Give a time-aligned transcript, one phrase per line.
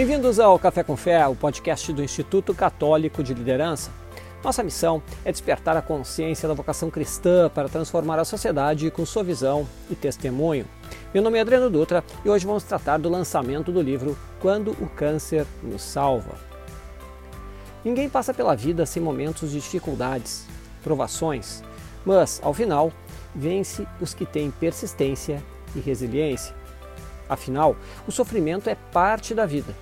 [0.00, 3.90] Bem-vindos ao Café com Fé, o podcast do Instituto Católico de Liderança.
[4.42, 9.22] Nossa missão é despertar a consciência da vocação cristã para transformar a sociedade com sua
[9.22, 10.64] visão e testemunho.
[11.12, 14.88] Meu nome é Adriano Dutra e hoje vamos tratar do lançamento do livro Quando o
[14.88, 16.34] Câncer nos Salva.
[17.84, 20.46] Ninguém passa pela vida sem momentos de dificuldades,
[20.82, 21.62] provações,
[22.06, 22.90] mas, ao final,
[23.34, 25.44] vence os que têm persistência
[25.76, 26.54] e resiliência.
[27.28, 27.76] Afinal,
[28.08, 29.74] o sofrimento é parte da vida.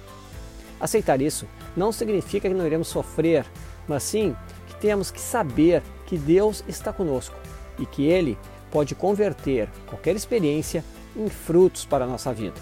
[0.80, 1.46] Aceitar isso
[1.76, 3.44] não significa que não iremos sofrer,
[3.86, 7.36] mas sim que temos que saber que Deus está conosco
[7.78, 8.38] e que Ele
[8.70, 10.84] pode converter qualquer experiência
[11.16, 12.60] em frutos para a nossa vida.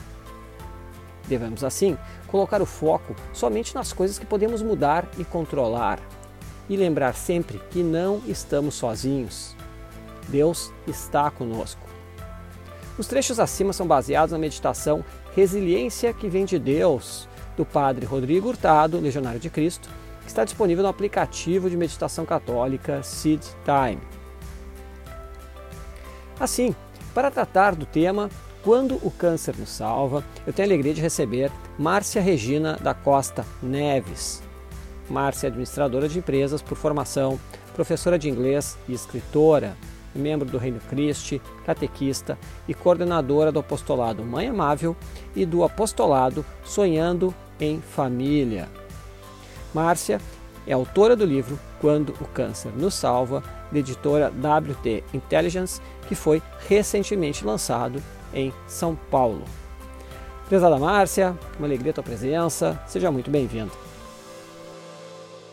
[1.29, 1.99] Devemos, assim,
[2.29, 6.01] colocar o foco somente nas coisas que podemos mudar e controlar
[6.69, 9.57] e lembrar sempre que não estamos sozinhos.
[10.29, 11.87] Deus está conosco.
[12.99, 18.49] Os trechos acima são baseados na meditação Resiliência que vem de Deus, do padre Rodrigo
[18.49, 19.89] Hurtado, Legionário de Cristo,
[20.23, 24.01] que está disponível no aplicativo de meditação católica Seed Time.
[26.39, 26.75] Assim,
[27.15, 28.29] para tratar do tema
[28.63, 33.45] Quando o Câncer nos Salva, eu tenho a alegria de receber Márcia Regina da Costa
[33.63, 34.43] Neves.
[35.09, 37.39] Márcia é administradora de empresas por formação,
[37.75, 39.77] professora de inglês e escritora
[40.17, 44.97] membro do Reino Christi, catequista e coordenadora do apostolado Mãe Amável
[45.35, 48.69] e do apostolado Sonhando em Família.
[49.73, 50.21] Márcia
[50.67, 56.43] é autora do livro Quando o Câncer nos Salva, da editora WT Intelligence, que foi
[56.69, 59.45] recentemente lançado em São Paulo.
[60.49, 63.73] Prezada Márcia, uma alegria a tua presença, seja muito bem-vinda.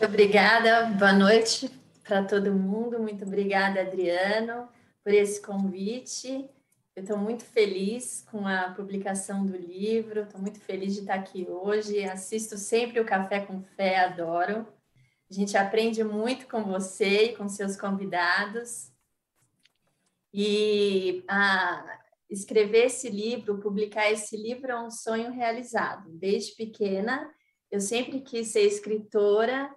[0.02, 1.72] Obrigada, boa noite
[2.04, 3.00] para todo mundo.
[3.00, 4.68] Muito obrigada, Adriano,
[5.04, 6.46] por esse convite.
[6.96, 11.48] Eu estou muito feliz com a publicação do livro, estou muito feliz de estar aqui
[11.50, 12.04] hoje.
[12.04, 14.68] Assisto sempre o Café com Fé, adoro.
[15.30, 18.92] A gente aprende muito com você e com seus convidados.
[20.32, 22.00] E a,
[22.30, 26.12] escrever esse livro, publicar esse livro é um sonho realizado.
[26.12, 27.34] Desde pequena,
[27.72, 29.74] eu sempre quis ser escritora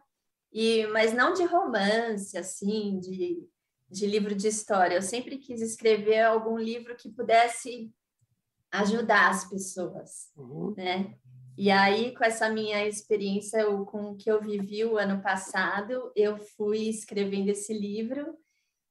[0.53, 3.49] e, mas não de romance, assim, de,
[3.89, 4.97] de livro de história.
[4.97, 7.93] Eu sempre quis escrever algum livro que pudesse
[8.71, 10.75] ajudar as pessoas, uhum.
[10.77, 11.15] né?
[11.59, 16.13] E aí, com essa minha experiência, eu, com o que eu vivi o ano passado,
[16.15, 18.37] eu fui escrevendo esse livro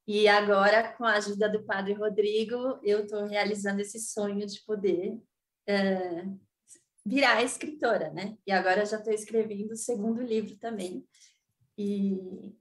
[0.07, 5.13] e agora, com a ajuda do Padre Rodrigo, eu estou realizando esse sonho de poder
[5.13, 6.39] uh,
[7.03, 8.37] virar escritora, né?
[8.45, 11.03] E agora já estou escrevendo o segundo livro também,
[11.75, 12.55] e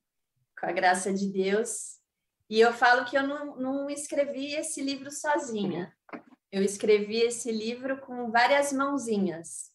[0.59, 1.99] com a graça de Deus.
[2.49, 5.95] E eu falo que eu não, não escrevi esse livro sozinha.
[6.53, 9.73] Eu escrevi esse livro com várias mãozinhas.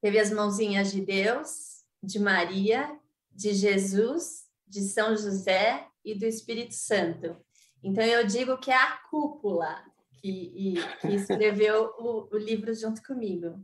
[0.00, 2.98] Teve as mãozinhas de Deus, de Maria,
[3.30, 7.36] de Jesus, de São José e do Espírito Santo.
[7.82, 9.84] Então eu digo que é a cúpula
[10.20, 13.60] que, que escreveu o, o livro junto comigo.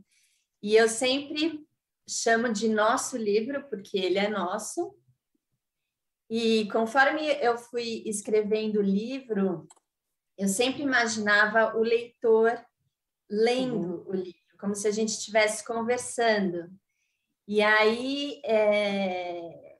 [0.61, 1.67] E eu sempre
[2.07, 4.95] chamo de nosso livro, porque ele é nosso.
[6.29, 9.67] E conforme eu fui escrevendo o livro,
[10.37, 12.59] eu sempre imaginava o leitor
[13.29, 14.03] lendo uhum.
[14.07, 16.69] o livro, como se a gente estivesse conversando.
[17.47, 19.77] E aí é,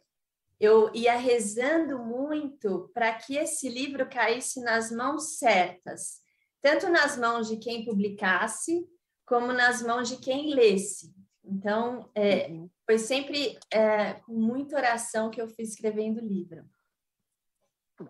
[0.60, 6.22] eu ia rezando muito para que esse livro caísse nas mãos certas,
[6.62, 8.88] tanto nas mãos de quem publicasse,
[9.26, 11.13] como nas mãos de quem lesse.
[11.44, 12.70] Então, é, uhum.
[12.86, 16.64] foi sempre é, com muita oração que eu fui escrevendo o livro.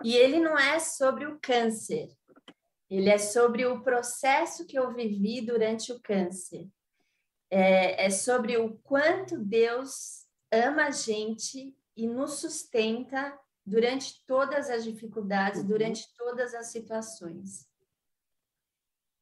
[0.03, 2.09] E ele não é sobre o câncer,
[2.89, 6.69] ele é sobre o processo que eu vivi durante o câncer.
[7.49, 14.83] É, é sobre o quanto Deus ama a gente e nos sustenta durante todas as
[14.83, 15.67] dificuldades, uhum.
[15.67, 17.67] durante todas as situações.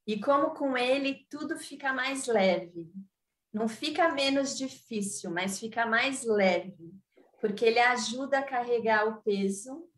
[0.06, 2.92] E como com ele tudo fica mais leve,
[3.54, 6.94] não fica menos difícil, mas fica mais leve,
[7.40, 9.90] porque ele ajuda a carregar o peso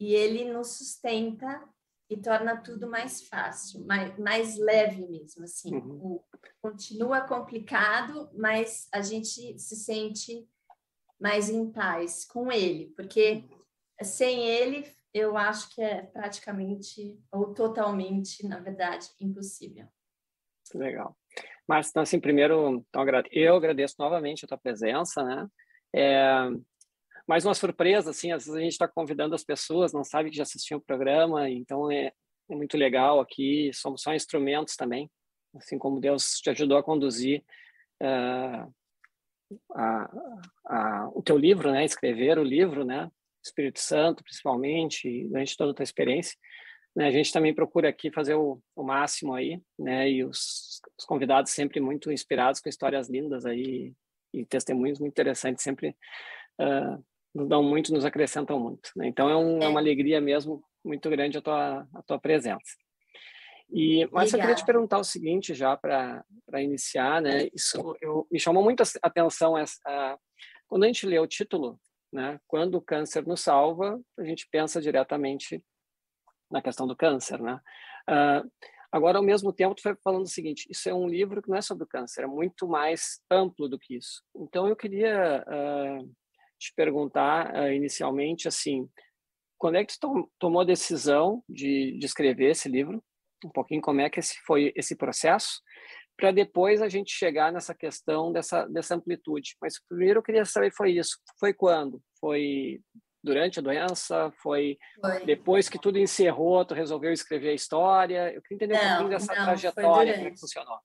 [0.00, 1.68] e ele nos sustenta
[2.08, 5.74] e torna tudo mais fácil, mais, mais leve mesmo, assim.
[5.74, 6.00] Uhum.
[6.02, 6.24] O,
[6.60, 10.48] continua complicado, mas a gente se sente
[11.20, 13.44] mais em paz com ele, porque
[14.02, 19.86] sem ele eu acho que é praticamente ou totalmente, na verdade, impossível.
[20.74, 21.16] Legal.
[21.66, 25.46] Márcio, então, assim, primeiro, então, eu agradeço novamente a tua presença, né?
[25.94, 26.50] É,
[27.26, 30.36] mais uma surpresa, assim, às vezes a gente está convidando as pessoas, não sabe que
[30.36, 32.12] já assistiam o programa, então é,
[32.50, 35.10] é, muito legal aqui, somos só instrumentos também,
[35.56, 37.42] assim como Deus te ajudou a conduzir
[38.02, 38.74] uh,
[39.74, 40.10] a,
[40.66, 41.84] a, o teu livro, né?
[41.84, 43.10] Escrever o livro, né?
[43.42, 46.36] Espírito Santo, principalmente, durante toda a tua experiência.
[46.96, 50.08] Né, a gente também procura aqui fazer o, o máximo aí, né?
[50.08, 53.92] E os, os, convidados sempre muito inspirados com histórias lindas aí
[54.32, 55.96] e testemunhos muito interessantes, sempre
[56.60, 57.04] uh,
[57.34, 58.90] nos dão muito, nos acrescentam muito.
[58.96, 59.08] Né?
[59.08, 59.68] Então é, um, é.
[59.68, 62.76] uma alegria mesmo muito grande a tua, a tua presença.
[63.72, 64.36] E, mas Obrigada.
[64.36, 66.22] eu queria te perguntar o seguinte já para
[66.62, 67.48] iniciar, né?
[67.52, 70.16] Isso eu, me chamou muito a atenção essa, a,
[70.68, 71.80] quando a gente lê o título,
[72.12, 72.38] né?
[72.46, 75.64] Quando o câncer nos salva, a gente pensa diretamente
[76.50, 77.60] na questão do câncer, né?
[78.08, 78.50] Uh,
[78.92, 81.56] agora, ao mesmo tempo, tu foi falando o seguinte: isso é um livro que não
[81.56, 84.22] é sobre o câncer, é muito mais amplo do que isso.
[84.36, 86.14] Então, eu queria uh,
[86.58, 88.88] te perguntar uh, inicialmente, assim,
[89.58, 93.02] quando é que tu tomou a decisão de, de escrever esse livro?
[93.44, 95.60] Um pouquinho como é que esse foi esse processo,
[96.16, 99.56] para depois a gente chegar nessa questão dessa, dessa amplitude.
[99.60, 101.18] Mas primeiro eu queria saber foi isso.
[101.38, 102.00] Foi quando?
[102.20, 102.80] Foi
[103.24, 104.30] durante a doença?
[104.36, 108.32] Foi, foi, depois que tudo encerrou, tu resolveu escrever a história?
[108.32, 110.78] Eu queria entender não, um pouquinho dessa não, trajetória, como é que funcionou.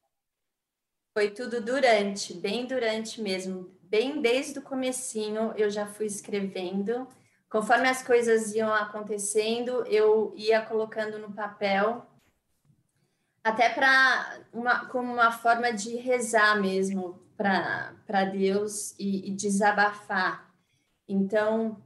[1.13, 3.77] Foi tudo durante, bem durante mesmo.
[3.83, 7.07] Bem desde o comecinho eu já fui escrevendo.
[7.49, 12.05] Conforme as coisas iam acontecendo, eu ia colocando no papel,
[13.43, 20.53] até para uma, como uma forma de rezar mesmo para Deus e, e desabafar.
[21.07, 21.81] Então,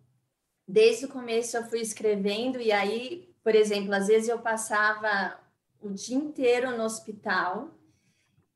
[0.68, 5.40] desde o começo eu fui escrevendo e aí, por exemplo, às vezes eu passava
[5.80, 7.70] o dia inteiro no hospital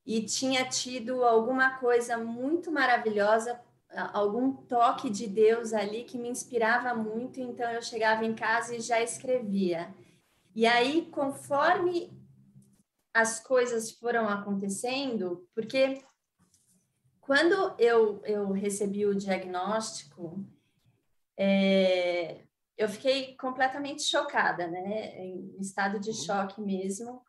[0.06, 3.59] e tinha tido alguma coisa muito maravilhosa,
[4.13, 8.80] algum toque de Deus ali que me inspirava muito, então eu chegava em casa e
[8.80, 9.94] já escrevia.
[10.56, 12.18] E aí, conforme
[13.13, 16.01] as coisas foram acontecendo, porque
[17.19, 20.45] quando eu, eu recebi o diagnóstico,
[21.38, 22.44] é,
[22.78, 25.18] eu fiquei completamente chocada, né?
[25.18, 26.16] Em estado de uhum.
[26.16, 27.22] choque mesmo.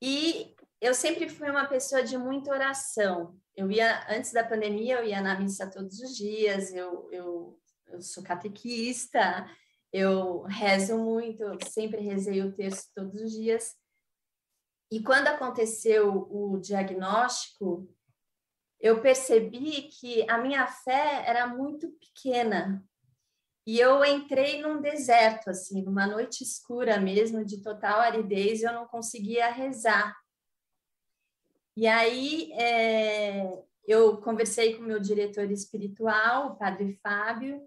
[0.00, 3.38] E eu sempre fui uma pessoa de muita oração.
[3.54, 8.00] Eu ia, antes da pandemia, eu ia na missa todos os dias, eu, eu, eu
[8.00, 9.46] sou catequista,
[9.92, 13.76] eu rezo muito, eu sempre rezei o texto todos os dias.
[14.90, 17.88] E quando aconteceu o diagnóstico,
[18.80, 22.84] eu percebi que a minha fé era muito pequena,
[23.66, 28.86] e eu entrei num deserto, assim, numa noite escura mesmo, de total aridez, eu não
[28.86, 30.16] conseguia rezar.
[31.76, 37.66] E aí é, eu conversei com meu diretor espiritual, o padre Fábio,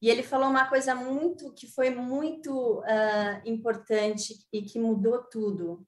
[0.00, 5.86] e ele falou uma coisa muito que foi muito uh, importante e que mudou tudo.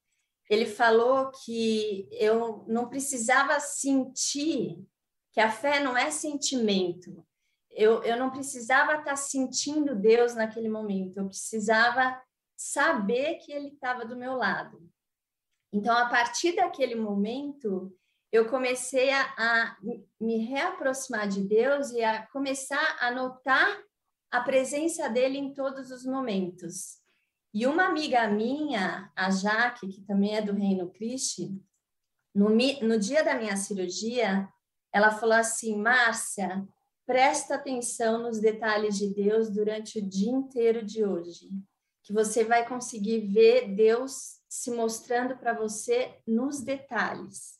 [0.48, 4.82] Ele falou que eu não precisava sentir
[5.30, 7.24] que a fé não é sentimento,
[7.70, 12.20] eu, eu não precisava estar sentindo Deus naquele momento, eu precisava
[12.56, 14.88] saber que Ele estava do meu lado.
[15.72, 17.94] Então, a partir daquele momento,
[18.32, 19.76] eu comecei a, a
[20.20, 23.82] me reaproximar de Deus e a começar a notar
[24.30, 26.98] a presença dele em todos os momentos.
[27.54, 31.58] E uma amiga minha, a Jaque, que também é do Reino Cristo,
[32.34, 34.48] no, no dia da minha cirurgia,
[34.92, 36.66] ela falou assim: Márcia,
[37.08, 41.48] presta atenção nos detalhes de Deus durante o dia inteiro de hoje,
[42.02, 47.58] que você vai conseguir ver Deus se mostrando para você nos detalhes.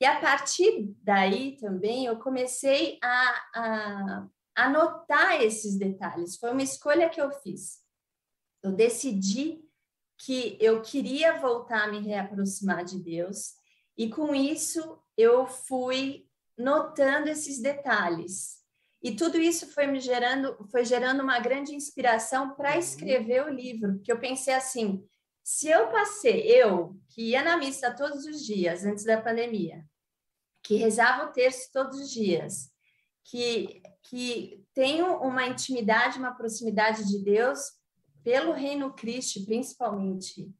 [0.00, 6.36] E a partir daí também eu comecei a, a anotar esses detalhes.
[6.36, 7.80] Foi uma escolha que eu fiz.
[8.62, 9.60] Eu decidi
[10.18, 13.54] que eu queria voltar a me reaproximar de Deus,
[13.98, 16.28] e com isso eu fui
[16.62, 18.62] notando esses detalhes.
[19.02, 22.78] E tudo isso foi me gerando, foi gerando uma grande inspiração para uhum.
[22.78, 25.04] escrever o livro, porque eu pensei assim,
[25.42, 29.84] se eu passei, eu que ia na missa todos os dias antes da pandemia,
[30.62, 32.70] que rezava o terço todos os dias,
[33.24, 37.60] que que tenho uma intimidade, uma proximidade de Deus
[38.22, 40.50] pelo reino Cristo, principalmente.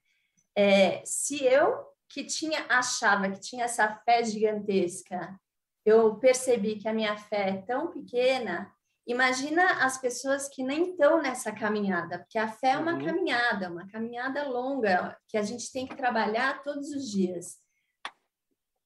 [0.54, 5.38] É, se eu que tinha achava que tinha essa fé gigantesca
[5.84, 8.72] eu percebi que a minha fé é tão pequena,
[9.06, 13.04] imagina as pessoas que nem estão nessa caminhada, porque a fé é uma uhum.
[13.04, 17.60] caminhada, uma caminhada longa, que a gente tem que trabalhar todos os dias.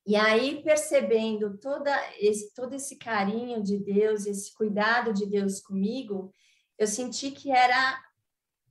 [0.06, 6.32] E aí, percebendo toda esse, todo esse carinho de Deus, esse cuidado de Deus comigo,
[6.78, 8.00] eu senti que era,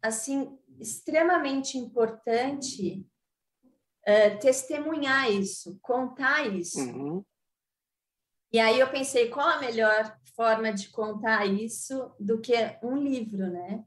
[0.02, 3.06] assim, extremamente importante
[4.08, 6.80] uh, testemunhar isso, contar isso.
[6.80, 7.24] Uhum
[8.56, 13.52] E aí eu pensei, qual a melhor forma de contar isso do que um livro,
[13.52, 13.84] né?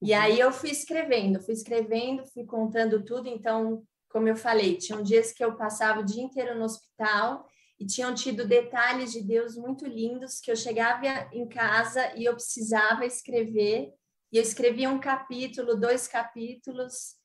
[0.00, 0.18] E uhum.
[0.18, 3.28] aí eu fui escrevendo, fui escrevendo, fui contando tudo.
[3.28, 7.46] Então, como eu falei, tinham dias que eu passava o dia inteiro no hospital
[7.78, 12.32] e tinham tido detalhes de Deus muito lindos que eu chegava em casa e eu
[12.32, 13.92] precisava escrever.
[14.32, 17.16] E eu escrevia um capítulo, dois capítulos,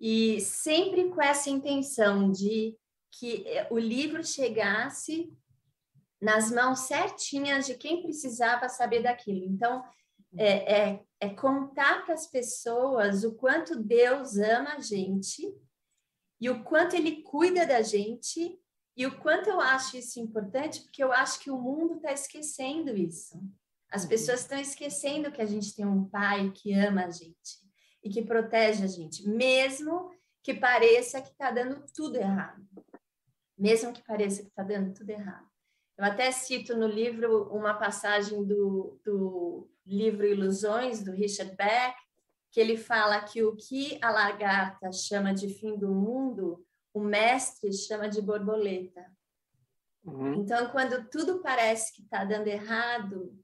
[0.00, 2.74] e sempre com essa intenção de
[3.12, 5.30] que o livro chegasse
[6.20, 9.44] nas mãos certinhas de quem precisava saber daquilo.
[9.44, 9.82] Então,
[10.36, 15.42] é, é, é contar para as pessoas o quanto Deus ama a gente
[16.40, 18.58] e o quanto Ele cuida da gente
[18.96, 22.96] e o quanto eu acho isso importante, porque eu acho que o mundo está esquecendo
[22.96, 23.40] isso.
[23.90, 24.08] As uhum.
[24.08, 27.60] pessoas estão esquecendo que a gente tem um pai que ama a gente
[28.04, 30.10] e que protege a gente, mesmo
[30.42, 32.66] que pareça que está dando tudo errado.
[33.58, 35.49] Mesmo que pareça que está dando tudo errado.
[36.00, 41.94] Eu até cito no livro uma passagem do, do livro Ilusões, do Richard Beck,
[42.50, 46.64] que ele fala que o que a lagarta chama de fim do mundo,
[46.94, 49.04] o mestre chama de borboleta.
[50.02, 50.36] Uhum.
[50.36, 53.38] Então, quando tudo parece que está dando errado,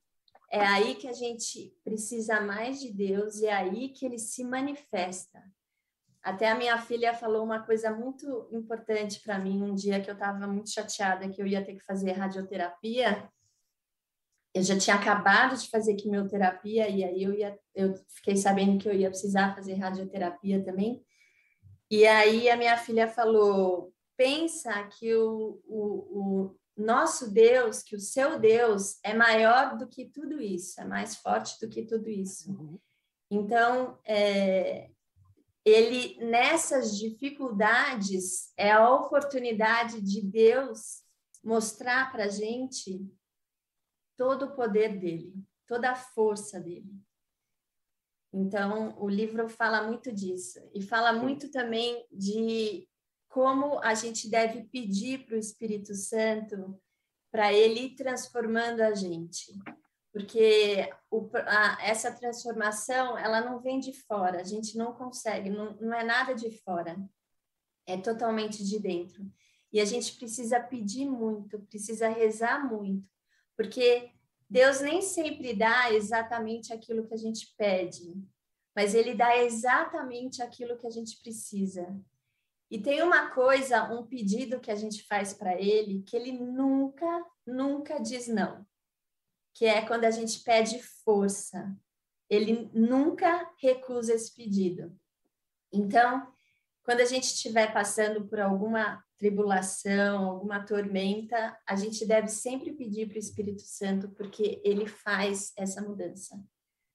[0.51, 4.43] é aí que a gente precisa mais de Deus e é aí que ele se
[4.43, 5.45] manifesta.
[6.27, 10.15] Até a minha filha falou uma coisa muito importante para mim um dia que eu
[10.15, 13.31] estava muito chateada que eu ia ter que fazer radioterapia.
[14.53, 18.89] Eu já tinha acabado de fazer quimioterapia e aí eu ia, eu fiquei sabendo que
[18.89, 21.01] eu ia precisar fazer radioterapia também.
[21.89, 28.01] E aí a minha filha falou: pensa que o, o, o nosso Deus, que o
[28.01, 32.51] seu Deus é maior do que tudo isso, é mais forte do que tudo isso.
[32.51, 32.81] Uhum.
[33.31, 34.91] Então, é,
[35.67, 41.03] ele nessas dificuldades é a oportunidade de Deus
[41.43, 43.05] mostrar para a gente
[44.17, 45.35] todo o poder dele,
[45.67, 46.95] toda a força dele.
[48.33, 52.89] Então, o livro fala muito disso e fala muito também de
[53.29, 56.81] como a gente deve pedir para o Espírito Santo
[57.33, 59.53] para ele ir transformando a gente
[60.17, 65.75] porque o, a, essa transformação ela não vem de fora, a gente não consegue, não,
[65.75, 66.97] não é nada de fora,
[67.87, 69.31] é totalmente de dentro.
[69.71, 73.07] E a gente precisa pedir muito, precisa rezar muito,
[73.55, 74.11] porque
[74.49, 78.15] Deus nem sempre dá exatamente aquilo que a gente pede,
[78.75, 81.95] mas Ele dá exatamente aquilo que a gente precisa.
[82.71, 87.23] E tem uma coisa, um pedido que a gente faz para Ele, que Ele nunca,
[87.47, 88.67] nunca diz não
[89.57, 91.75] que é quando a gente pede força.
[92.29, 94.95] Ele nunca recusa esse pedido.
[95.73, 96.31] Então,
[96.85, 103.07] quando a gente estiver passando por alguma tribulação, alguma tormenta, a gente deve sempre pedir
[103.07, 106.37] para o Espírito Santo, porque ele faz essa mudança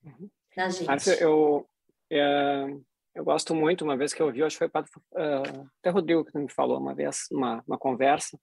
[0.04, 0.30] uhum.
[0.56, 0.86] na gente.
[0.86, 1.68] Márcia, eu,
[2.12, 2.68] é,
[3.16, 6.24] eu gosto muito, uma vez que eu ouvi, acho que foi padre, uh, até Rodrigo
[6.24, 8.40] que me falou uma vez, uma, uma conversa,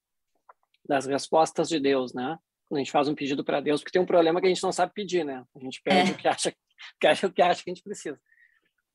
[0.85, 2.37] das respostas de Deus, né?
[2.69, 4.63] Quando a gente faz um pedido para Deus, porque tem um problema que a gente
[4.63, 5.45] não sabe pedir, né?
[5.57, 6.15] A gente pede é.
[6.15, 6.55] o que acha,
[7.01, 8.21] que acha, o que acha que a gente precisa.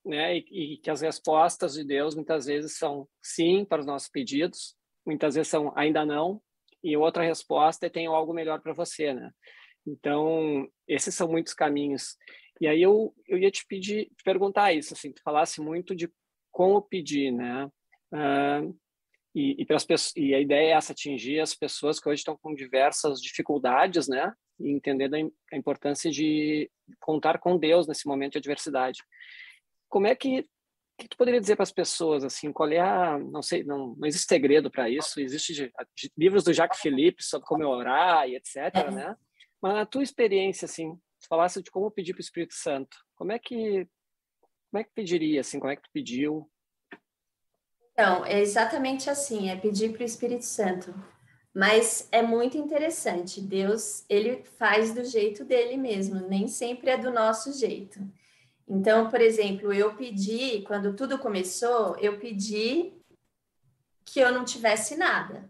[0.05, 0.37] Né?
[0.37, 4.75] E, e, que as respostas de Deus muitas vezes são sim para os nossos pedidos,
[5.05, 6.41] muitas vezes são ainda não,
[6.83, 9.31] e outra resposta é tenho algo melhor para você, né?
[9.87, 12.17] Então, esses são muitos caminhos.
[12.59, 16.11] E aí eu, eu ia te pedir, te perguntar isso, assim, tu falasse muito de
[16.51, 17.65] como pedir, né?
[18.13, 18.77] Uh,
[19.35, 22.53] e, e, pessoas, e a ideia é essa, atingir as pessoas que hoje estão com
[22.53, 24.31] diversas dificuldades, né?
[24.59, 25.15] E entendendo
[25.51, 29.03] a importância de contar com Deus nesse momento de adversidade.
[29.89, 30.45] Como é que
[30.95, 34.07] que tu poderia dizer para as pessoas assim qual é a não sei não, não
[34.07, 38.35] existe segredo para isso existe de, de, livros do Jacques Philippe sobre como orar e
[38.35, 38.55] etc
[38.93, 39.15] né
[39.59, 43.31] mas na tua experiência assim se falasse de como pedir para o Espírito Santo como
[43.31, 43.87] é que
[44.69, 46.47] como é que pediria assim como é que tu pediu
[47.93, 50.93] então, é exatamente assim, é pedir para o Espírito Santo.
[51.53, 57.11] Mas é muito interessante, Deus, ele faz do jeito dele mesmo, nem sempre é do
[57.11, 57.99] nosso jeito.
[58.67, 62.93] Então, por exemplo, eu pedi, quando tudo começou, eu pedi
[64.03, 65.47] que eu não tivesse nada.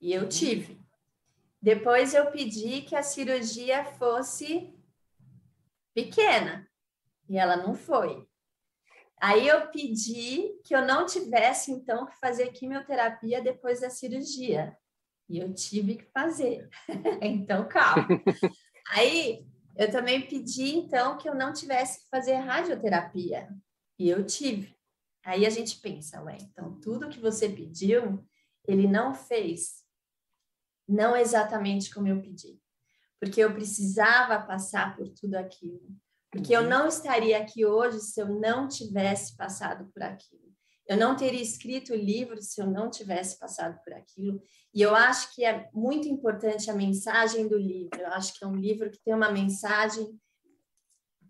[0.00, 0.28] E eu uhum.
[0.28, 0.80] tive.
[1.62, 4.74] Depois eu pedi que a cirurgia fosse
[5.94, 6.68] pequena.
[7.28, 8.26] E ela não foi.
[9.20, 14.76] Aí eu pedi que eu não tivesse, então, que fazer quimioterapia depois da cirurgia.
[15.28, 16.68] E eu tive que fazer.
[17.20, 18.08] então, calma.
[18.88, 19.46] Aí
[19.76, 23.48] eu também pedi, então, que eu não tivesse que fazer radioterapia.
[23.98, 24.74] E eu tive.
[25.22, 28.26] Aí a gente pensa, ué, então tudo que você pediu,
[28.66, 29.84] ele não fez.
[30.88, 32.58] não exatamente como eu pedi,
[33.20, 35.86] porque eu precisava passar por tudo aquilo,
[36.30, 36.68] porque eu uhum.
[36.68, 40.50] não estaria aqui hoje se eu não tivesse passado por aquilo.
[40.86, 44.42] Eu não teria escrito o livro se eu não tivesse passado por aquilo.
[44.74, 48.00] E eu acho que é muito importante a mensagem do livro.
[48.00, 50.18] Eu acho que é um livro que tem uma mensagem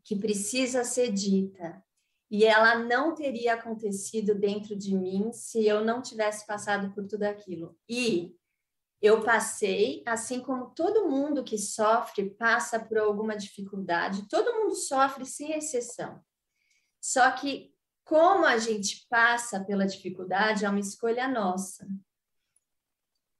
[0.02, 1.82] que precisa ser dita.
[2.30, 7.24] E ela não teria acontecido dentro de mim se eu não tivesse passado por tudo
[7.24, 7.76] aquilo.
[7.88, 8.34] E
[9.00, 15.24] eu passei, assim como todo mundo que sofre passa por alguma dificuldade, todo mundo sofre
[15.24, 16.22] sem exceção.
[17.00, 17.72] Só que
[18.04, 21.88] como a gente passa pela dificuldade é uma escolha nossa.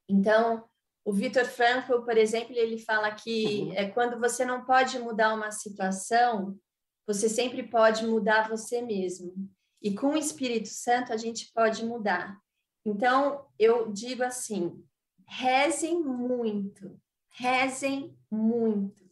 [0.09, 0.67] Então,
[1.05, 3.73] o Victor Frankl, por exemplo, ele fala que uhum.
[3.73, 6.57] é quando você não pode mudar uma situação,
[7.05, 9.33] você sempre pode mudar você mesmo.
[9.81, 12.39] E com o Espírito Santo a gente pode mudar.
[12.85, 14.83] Então, eu digo assim:
[15.31, 19.09] rezem muito, rezem muito.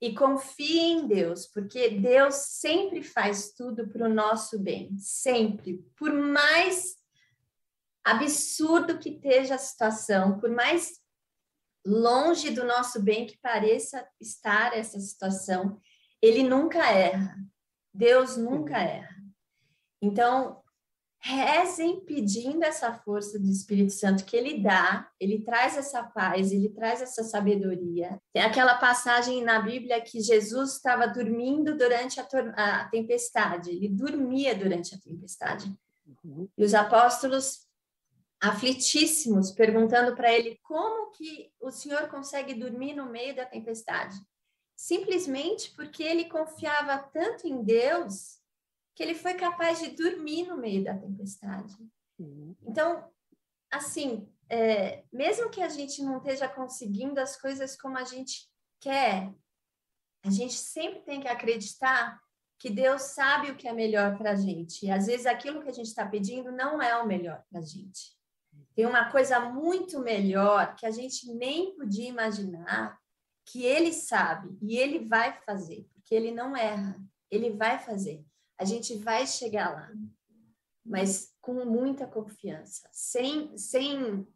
[0.00, 5.78] E confiem em Deus, porque Deus sempre faz tudo para o nosso bem, sempre.
[5.96, 6.96] Por mais
[8.04, 11.00] absurdo que esteja a situação, por mais
[11.86, 15.80] longe do nosso bem que pareça estar essa situação,
[16.20, 17.36] ele nunca erra.
[17.94, 19.16] Deus nunca erra.
[20.02, 20.62] Então,
[21.26, 26.68] rezem pedindo essa força do Espírito Santo que ele dá, ele traz essa paz, ele
[26.68, 28.20] traz essa sabedoria.
[28.32, 34.54] Tem aquela passagem na Bíblia que Jesus estava dormindo durante a, a tempestade, ele dormia
[34.54, 35.74] durante a tempestade.
[36.24, 36.48] Uhum.
[36.56, 37.66] E os apóstolos
[38.40, 44.16] aflitíssimos, perguntando para ele como que o Senhor consegue dormir no meio da tempestade
[44.76, 48.38] simplesmente porque ele confiava tanto em Deus
[48.96, 51.76] que ele foi capaz de dormir no meio da tempestade.
[52.66, 53.06] Então,
[53.70, 59.30] assim, é, mesmo que a gente não esteja conseguindo as coisas como a gente quer,
[60.24, 62.18] a gente sempre tem que acreditar
[62.58, 64.86] que Deus sabe o que é melhor para a gente.
[64.86, 67.64] E às vezes aquilo que a gente está pedindo não é o melhor para a
[67.64, 68.16] gente.
[68.74, 72.98] Tem uma coisa muito melhor que a gente nem podia imaginar,
[73.44, 76.98] que ele sabe e ele vai fazer, porque ele não erra,
[77.30, 78.24] ele vai fazer.
[78.58, 79.92] A gente vai chegar lá,
[80.84, 84.26] mas com muita confiança, sem, sem,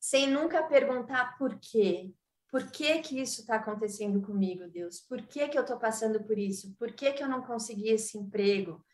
[0.00, 2.12] sem nunca perguntar por quê.
[2.48, 5.00] Por que, que isso está acontecendo comigo, Deus?
[5.00, 6.74] Por que, que eu estou passando por isso?
[6.78, 8.84] Por que, que eu não consegui esse emprego?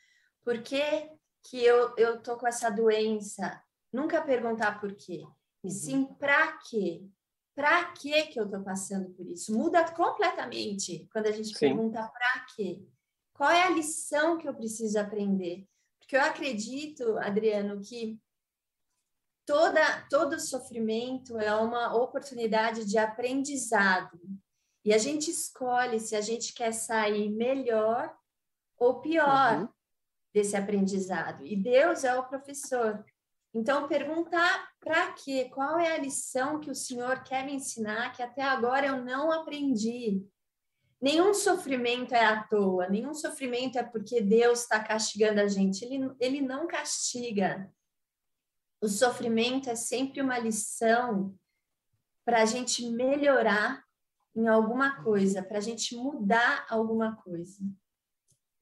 [0.43, 1.11] Por que,
[1.43, 3.63] que eu estou com essa doença?
[3.93, 5.23] Nunca perguntar por quê.
[5.63, 6.15] E sim, uhum.
[6.15, 7.07] para quê?
[7.55, 9.57] para que que eu estou passando por isso?
[9.57, 11.59] Muda completamente quando a gente Sim.
[11.59, 12.83] pergunta para quê.
[13.43, 15.67] Qual é a lição que eu preciso aprender?
[15.99, 18.17] Porque eu acredito, Adriano, que
[19.45, 24.17] toda todo sofrimento é uma oportunidade de aprendizado.
[24.85, 28.17] E a gente escolhe se a gente quer sair melhor
[28.79, 29.69] ou pior uhum.
[30.33, 31.45] desse aprendizado.
[31.45, 33.05] E Deus é o professor.
[33.53, 35.51] Então, perguntar para quê?
[35.53, 39.33] Qual é a lição que o Senhor quer me ensinar que até agora eu não
[39.33, 40.25] aprendi?
[41.03, 45.85] Nenhum sofrimento é à toa, nenhum sofrimento é porque Deus está castigando a gente.
[45.85, 47.69] Ele, ele não castiga.
[48.81, 51.37] O sofrimento é sempre uma lição
[52.25, 53.85] para a gente melhorar
[54.33, 57.59] em alguma coisa, para a gente mudar alguma coisa.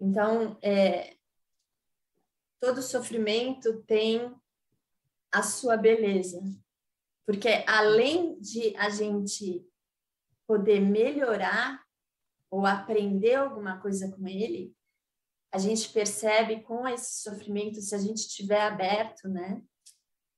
[0.01, 1.19] Então, é,
[2.59, 4.35] todo sofrimento tem
[5.31, 6.41] a sua beleza.
[7.27, 9.63] Porque além de a gente
[10.47, 11.85] poder melhorar
[12.51, 14.75] ou aprender alguma coisa com ele,
[15.53, 19.63] a gente percebe com esse sofrimento, se a gente estiver aberto, né?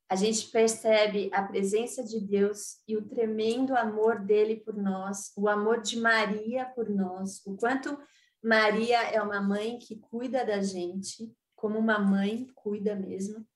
[0.08, 5.48] A gente percebe a presença de Deus e o tremendo amor dele por nós, o
[5.48, 7.98] amor de Maria por nós, o quanto
[8.42, 13.46] Maria é uma mãe que cuida da gente, como uma mãe cuida mesmo.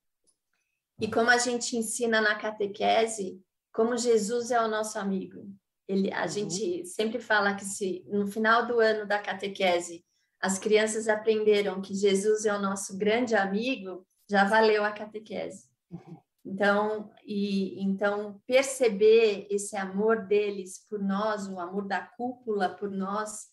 [0.98, 3.42] E como a gente ensina na catequese,
[3.72, 5.46] como Jesus é o nosso amigo.
[5.88, 6.28] Ele, a uhum.
[6.28, 10.04] gente sempre fala que se no final do ano da catequese
[10.40, 15.68] as crianças aprenderam que Jesus é o nosso grande amigo, já valeu a catequese.
[15.90, 16.16] Uhum.
[16.44, 23.48] Então, e então perceber esse amor deles por nós, o amor da cúpula por nós,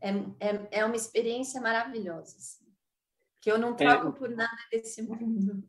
[0.00, 2.36] é, é, é uma experiência maravilhosa.
[2.36, 2.66] Assim.
[3.40, 5.66] Que eu não é, troco é, por nada desse mundo.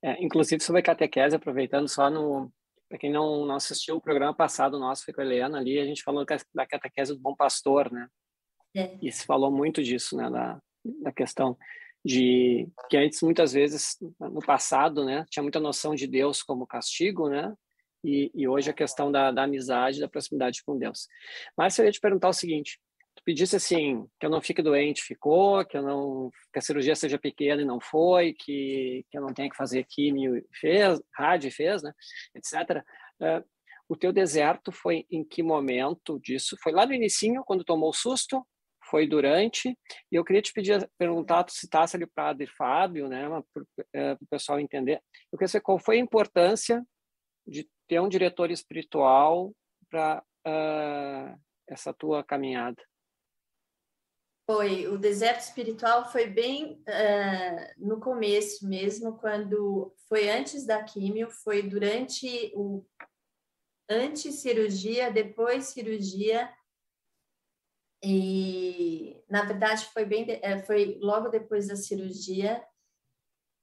[0.00, 2.52] É, inclusive sobre a catequese, aproveitando só no
[2.88, 5.84] para quem não, não assistiu o programa passado nosso foi com a Helena ali, a
[5.84, 8.08] gente falou da catequese do bom pastor, né?
[8.74, 8.96] É.
[9.02, 10.60] E se falou muito disso, né, da,
[11.02, 11.56] da questão
[12.04, 17.28] de que antes muitas vezes no passado, né, tinha muita noção de Deus como castigo,
[17.28, 17.52] né?
[18.06, 21.08] e, e hoje a questão da, da amizade, da proximidade com Deus.
[21.56, 22.78] Márcia, eu ia te perguntar o seguinte,
[23.26, 27.18] pedisse assim, que eu não fique doente, ficou, que eu não, que a cirurgia seja
[27.18, 31.82] pequena e não foi, que, que eu não tenha que fazer químio fez, rádio fez,
[31.82, 31.92] né,
[32.36, 32.84] etc.
[33.20, 33.44] Uh,
[33.88, 36.56] o teu deserto foi em que momento disso?
[36.62, 38.46] Foi lá no inicinho, quando tomou o susto?
[38.88, 39.76] Foi durante?
[40.12, 43.66] E eu queria te pedir, perguntar, tu citasse ali o padre Fábio, né, para o
[43.92, 45.02] é, pessoal entender.
[45.32, 46.80] Eu queria saber qual foi a importância
[47.44, 49.52] de ter um diretor espiritual
[49.90, 51.36] para uh, ah,
[51.68, 52.80] essa tua caminhada.
[54.48, 61.28] Foi, o deserto espiritual foi bem uh, no começo mesmo, quando foi antes da químio,
[61.28, 62.86] foi durante o
[63.88, 66.52] antes cirurgia, depois cirurgia,
[68.02, 72.64] e na verdade foi bem, eh, foi logo depois da cirurgia,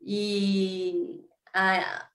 [0.01, 2.09] e a,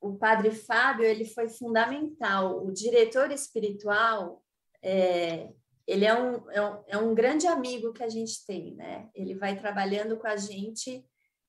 [0.00, 2.64] o padre Fábio ele foi fundamental.
[2.64, 4.44] O diretor espiritual
[4.82, 5.52] é,
[5.86, 9.10] ele é um, é um, é um grande amigo que a gente tem, né?
[9.14, 11.04] Ele vai trabalhando com a gente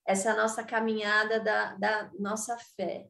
[0.05, 3.07] essa nossa caminhada da, da nossa fé.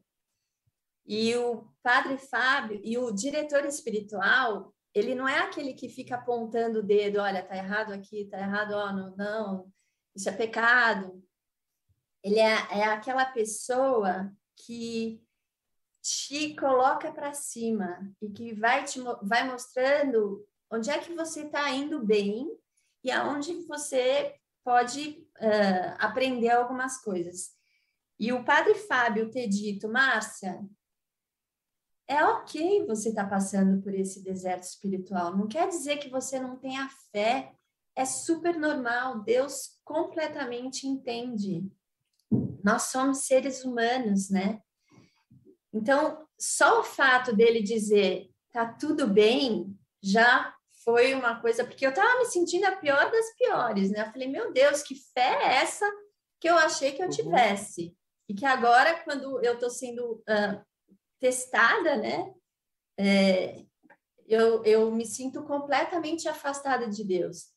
[1.06, 6.78] E o padre Fábio e o diretor espiritual, ele não é aquele que fica apontando
[6.78, 9.72] o dedo, olha, tá errado aqui, tá errado, ó, não, não,
[10.14, 11.22] isso é pecado.
[12.22, 14.32] Ele é, é aquela pessoa
[14.64, 15.22] que
[16.00, 21.70] te coloca para cima e que vai te vai mostrando onde é que você está
[21.70, 22.50] indo bem
[23.02, 24.34] e aonde você
[24.64, 27.50] pode uh, aprender algumas coisas.
[28.18, 30.60] E o padre Fábio ter dito, Márcia,
[32.08, 35.36] é ok você estar tá passando por esse deserto espiritual.
[35.36, 37.54] Não quer dizer que você não tenha fé.
[37.96, 39.20] É super normal.
[39.20, 41.66] Deus completamente entende.
[42.62, 44.60] Nós somos seres humanos, né?
[45.72, 50.53] Então, só o fato dele dizer tá tudo bem já
[50.84, 54.02] foi uma coisa, porque eu tava me sentindo a pior das piores, né?
[54.02, 55.90] Eu falei, meu Deus, que fé é essa
[56.38, 57.12] que eu achei que eu uhum.
[57.12, 57.86] tivesse?
[57.86, 57.94] Uhum.
[58.28, 60.64] E que agora, quando eu tô sendo uh,
[61.18, 62.32] testada, né?
[62.98, 63.64] É,
[64.26, 67.52] eu, eu me sinto completamente afastada de Deus.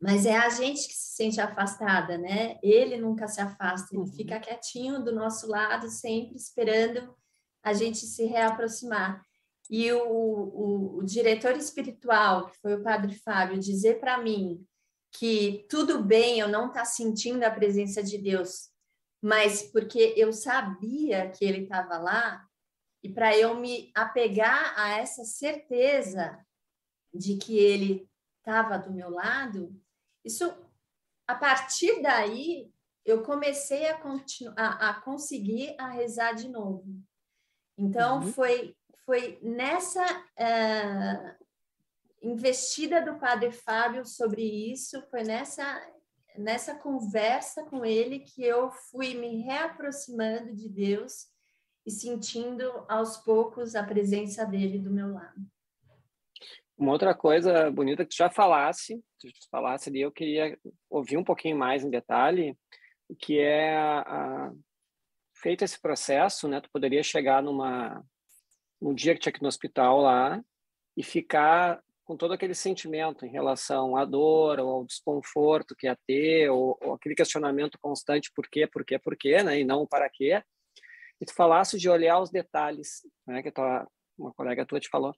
[0.00, 2.58] Mas é a gente que se sente afastada, né?
[2.62, 4.12] Ele nunca se afasta, ele uhum.
[4.12, 7.14] fica quietinho do nosso lado, sempre esperando
[7.62, 9.24] a gente se reaproximar.
[9.70, 14.66] E o, o, o diretor espiritual, que foi o padre Fábio, dizer para mim
[15.12, 18.70] que tudo bem eu não estar tá sentindo a presença de Deus,
[19.22, 22.46] mas porque eu sabia que ele estava lá,
[23.02, 26.38] e para eu me apegar a essa certeza
[27.12, 29.78] de que ele estava do meu lado,
[30.24, 30.52] isso,
[31.26, 32.72] a partir daí,
[33.04, 34.00] eu comecei a,
[34.56, 36.84] a, a conseguir a rezar de novo.
[37.76, 38.32] Então, uhum.
[38.32, 41.44] foi, foi nessa uh,
[42.22, 45.64] investida do Padre Fábio sobre isso, foi nessa,
[46.36, 51.26] nessa conversa com ele que eu fui me reaproximando de Deus
[51.84, 55.40] e sentindo aos poucos a presença dele do meu lado.
[56.78, 61.56] Uma outra coisa bonita que já falasse, tu falasse ali, eu queria ouvir um pouquinho
[61.56, 62.56] mais em detalhe,
[63.18, 64.52] que é a, a,
[65.34, 66.60] feito esse processo, né?
[66.60, 68.02] Tu poderia chegar numa
[68.82, 70.42] no dia que tinha que ir no hospital lá
[70.96, 75.96] e ficar com todo aquele sentimento em relação à dor ou ao desconforto que ia
[76.06, 79.60] ter, ou, ou aquele questionamento constante por quê, por quê, por quê, né?
[79.60, 80.42] E não para quê.
[81.20, 83.42] E tu falasse de olhar os detalhes, né?
[83.42, 85.14] Que tua, uma colega tua te falou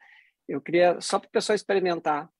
[0.49, 2.31] eu queria só para o pessoal experimentar.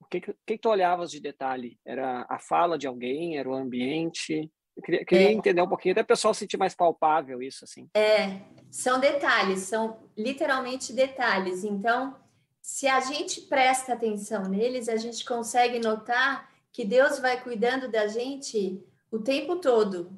[0.00, 1.78] O que, que, que tu olhavas de detalhe?
[1.84, 3.38] Era a fala de alguém?
[3.38, 4.50] Era o ambiente?
[4.76, 5.32] Eu queria, queria é.
[5.32, 7.88] entender um pouquinho, até o pessoal sentir mais palpável isso, assim.
[7.94, 11.62] É, são detalhes, são literalmente detalhes.
[11.62, 12.16] Então,
[12.60, 18.08] se a gente presta atenção neles, a gente consegue notar que Deus vai cuidando da
[18.08, 20.10] gente o tempo todo.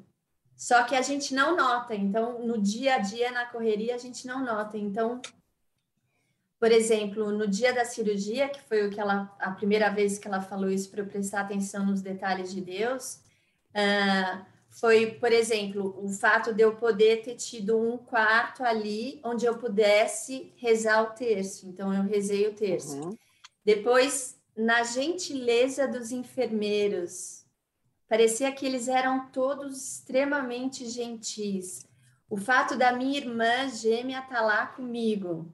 [0.55, 1.93] Só que a gente não nota.
[1.93, 4.75] Então, no dia a dia, na correria, a gente não nota.
[4.75, 5.21] Então,
[6.59, 10.27] por exemplo, no dia da cirurgia, que foi o que ela, a primeira vez que
[10.27, 13.19] ela falou isso para eu prestar atenção nos detalhes de Deus,
[13.77, 19.45] uh, foi, por exemplo, o fato de eu poder ter tido um quarto ali onde
[19.45, 21.67] eu pudesse rezar o terço.
[21.67, 22.97] Então, eu rezei o terço.
[22.97, 23.17] Uhum.
[23.63, 27.45] Depois, na gentileza dos enfermeiros,
[28.07, 31.85] parecia que eles eram todos extremamente gentis.
[32.29, 35.51] O fato da minha irmã gêmea estar tá lá comigo,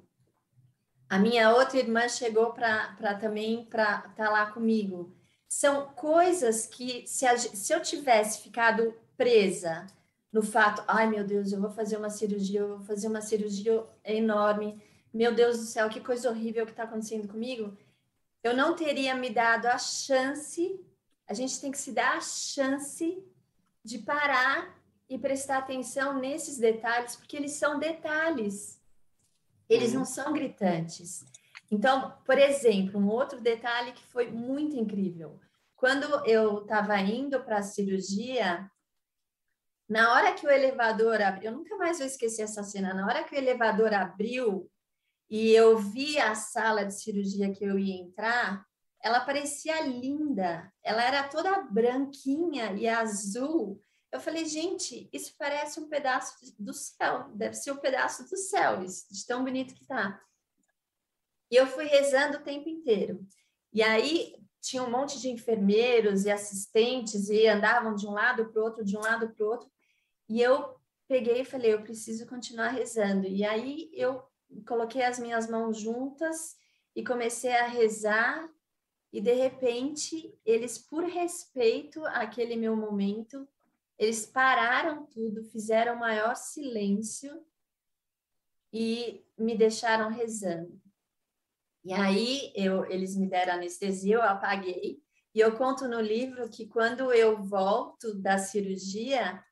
[1.14, 5.16] a minha outra irmã chegou para também para estar tá lá comigo.
[5.56, 9.86] São coisas que, se, a, se eu tivesse ficado presa
[10.32, 13.84] no fato, ai meu Deus, eu vou fazer uma cirurgia, eu vou fazer uma cirurgia
[14.04, 14.82] enorme,
[15.14, 17.78] meu Deus do céu, que coisa horrível que está acontecendo comigo,
[18.44, 20.84] eu não teria me dado a chance,
[21.28, 23.24] a gente tem que se dar a chance
[23.84, 24.76] de parar
[25.08, 28.82] e prestar atenção nesses detalhes, porque eles são detalhes,
[29.70, 30.00] eles uhum.
[30.00, 31.24] não são gritantes.
[31.74, 35.40] Então, por exemplo, um outro detalhe que foi muito incrível.
[35.76, 38.70] Quando eu estava indo para a cirurgia,
[39.90, 42.94] na hora que o elevador abriu, eu nunca mais vou esquecer essa cena.
[42.94, 44.70] Na hora que o elevador abriu
[45.28, 48.64] e eu vi a sala de cirurgia que eu ia entrar,
[49.02, 50.72] ela parecia linda.
[50.84, 53.82] Ela era toda branquinha e azul.
[54.12, 57.32] Eu falei, gente, isso parece um pedaço do céu.
[57.34, 60.22] Deve ser um pedaço do céu, isso, de tão bonito que tá.
[61.54, 63.24] E eu fui rezando o tempo inteiro.
[63.72, 68.60] E aí tinha um monte de enfermeiros e assistentes e andavam de um lado para
[68.60, 69.70] o outro, de um lado para o outro.
[70.28, 70.76] E eu
[71.08, 73.28] peguei e falei, eu preciso continuar rezando.
[73.28, 74.24] E aí eu
[74.68, 76.56] coloquei as minhas mãos juntas
[76.96, 78.50] e comecei a rezar.
[79.12, 83.48] E de repente, eles, por respeito àquele meu momento,
[84.00, 87.46] eles pararam tudo, fizeram maior silêncio
[88.74, 90.83] e me deixaram rezando.
[91.84, 95.02] E aí eu, eles me deram anestesia, eu apaguei.
[95.36, 99.44] E eu conto no livro que quando eu volto da cirurgia,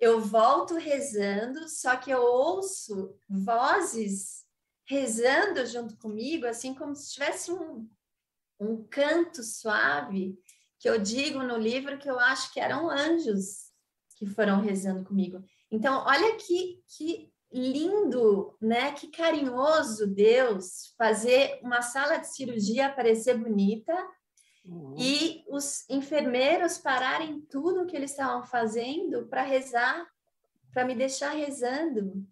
[0.00, 4.46] eu volto rezando, só que eu ouço vozes
[4.86, 7.88] rezando junto comigo, assim como se tivesse um,
[8.58, 10.38] um canto suave,
[10.78, 13.68] que eu digo no livro que eu acho que eram anjos
[14.16, 15.42] que foram rezando comigo.
[15.70, 18.92] Então, olha que, que lindo, né?
[18.92, 23.94] Que carinhoso Deus fazer uma sala de cirurgia parecer bonita
[24.64, 24.94] uhum.
[24.98, 30.06] e os enfermeiros pararem tudo o que eles estavam fazendo para rezar,
[30.72, 32.26] para me deixar rezando.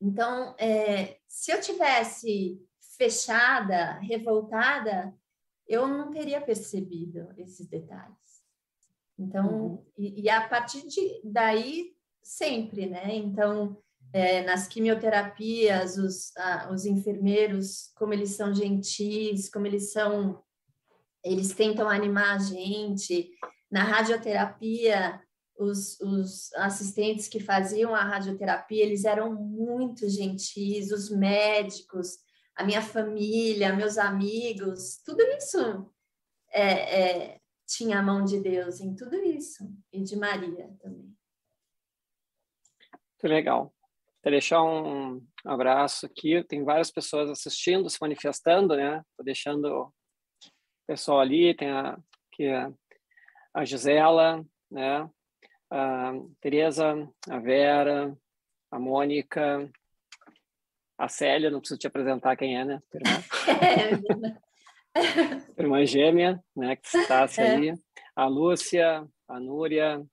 [0.00, 2.60] Então, é, se eu tivesse
[2.96, 5.14] fechada, revoltada,
[5.68, 8.18] eu não teria percebido esses detalhes.
[9.18, 9.86] Então, uhum.
[9.96, 13.14] e, e, a partir de daí sempre, né?
[13.14, 13.80] Então,
[14.12, 20.42] é, nas quimioterapias, os, ah, os enfermeiros, como eles são gentis, como eles são,
[21.24, 23.30] eles tentam animar a gente.
[23.70, 25.22] Na radioterapia,
[25.56, 32.18] os, os assistentes que faziam a radioterapia, eles eram muito gentis, os médicos,
[32.56, 35.90] a minha família, meus amigos, tudo isso
[36.52, 41.14] é, é, tinha a mão de Deus em tudo isso, e de Maria também.
[43.18, 43.72] Que legal.
[44.22, 46.44] Vou deixar um abraço aqui.
[46.44, 49.02] Tem várias pessoas assistindo, se manifestando, né?
[49.10, 49.92] Estou deixando o
[50.86, 51.54] pessoal ali.
[51.54, 51.98] Tem a,
[52.30, 52.70] aqui a,
[53.54, 55.08] a Gisela, né?
[55.70, 58.14] A Tereza, a Vera,
[58.70, 59.70] a Mônica,
[60.98, 62.82] a Célia, não preciso te apresentar quem é, né?
[62.92, 64.38] Irmã,
[65.56, 66.76] irmã gêmea, né?
[66.76, 67.54] Que está é.
[67.54, 67.72] ali.
[68.14, 70.04] A Lúcia, a Núria,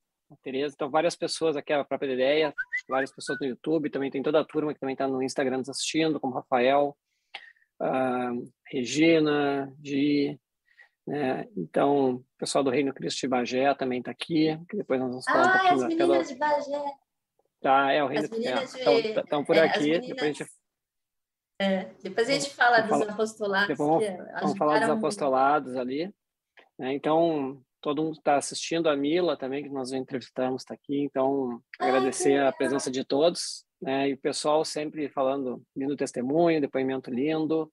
[0.44, 2.54] Tereza, então várias pessoas aqui, a própria ideia,
[2.88, 5.70] várias pessoas no YouTube, também tem toda a turma que também está no Instagram nos
[5.70, 6.98] assistindo, como Rafael,
[7.82, 10.40] uh, Regina, Gi,
[11.08, 11.48] né?
[11.56, 15.26] Então, o pessoal do Reino Cristo de Bagé também está aqui, que depois nós vamos
[15.26, 16.84] falar ah, um pouquinho as meninas de Bagé.
[17.62, 19.20] Tá, é, o Reino Cristo.
[19.20, 20.08] Estão é, por é, aqui, meninas...
[20.08, 20.58] depois a gente
[21.60, 23.68] é, depois a gente fala dos apostolados.
[23.70, 25.82] Depois vamos, vamos falar dos apostolados muito.
[25.82, 26.14] ali.
[26.78, 26.94] Né?
[26.94, 32.38] Então, todo mundo está assistindo, a Mila também, que nós entrevistamos, está aqui, então agradecer
[32.38, 37.72] a presença de todos, né, e o pessoal sempre falando lindo testemunho, depoimento lindo,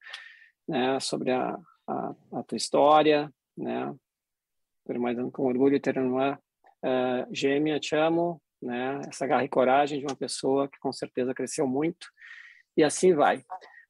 [0.65, 3.93] né, sobre a, a, a tua história, né,
[4.97, 10.05] mais com orgulho ter uma uh, gêmea, te amo, né, essa garra e coragem de
[10.05, 12.07] uma pessoa que com certeza cresceu muito,
[12.77, 13.43] e assim vai.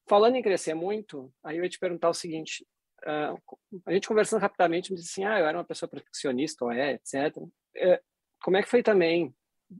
[0.10, 2.66] Falando em crescer muito, aí eu ia te perguntar o seguinte,
[3.06, 6.72] uh, a gente conversando rapidamente, me disse assim, ah, eu era uma pessoa perfeccionista, ou
[6.72, 7.38] é, etc.
[7.76, 8.02] É,
[8.42, 9.34] como é que foi também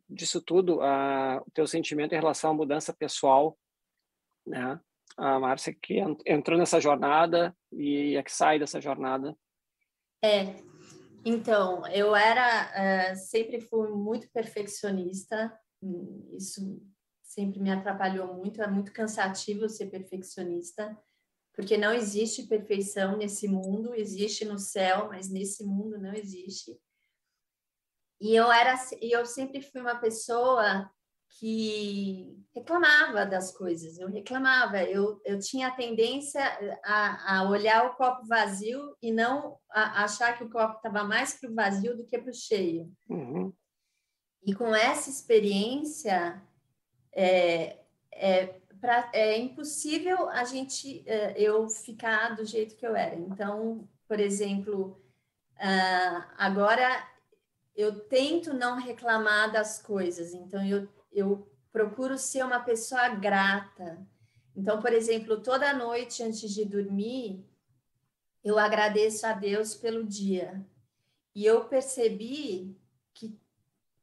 [0.10, 3.58] disso tudo uh, o teu sentimento em relação à mudança pessoal,
[4.46, 4.80] né?
[5.18, 9.36] A Márcia que entrou nessa jornada e é que sai dessa jornada.
[10.22, 10.56] É,
[11.24, 15.58] então, eu era, uh, sempre fui muito perfeccionista,
[16.36, 16.82] isso
[17.22, 20.98] sempre me atrapalhou muito, é muito cansativo ser perfeccionista
[21.56, 26.78] porque não existe perfeição nesse mundo, existe no céu, mas nesse mundo não existe.
[28.20, 30.90] E eu era, eu sempre fui uma pessoa
[31.38, 36.42] que reclamava das coisas, eu reclamava, eu, eu tinha a tendência
[36.84, 41.50] a, a olhar o copo vazio e não achar que o copo estava mais para
[41.50, 42.92] o vazio do que para o cheio.
[43.10, 43.54] Uhum.
[44.46, 46.42] E com essa experiência,
[47.14, 47.80] é,
[48.14, 53.16] é, pra, é impossível a gente, é, eu ficar do jeito que eu era.
[53.16, 55.02] Então, por exemplo,
[55.56, 56.88] uh, agora
[57.76, 64.06] eu tento não reclamar das coisas, então eu, eu procuro ser uma pessoa grata.
[64.56, 67.44] Então, por exemplo, toda noite antes de dormir,
[68.44, 70.64] eu agradeço a Deus pelo dia.
[71.34, 72.78] E eu percebi
[73.16, 73.36] que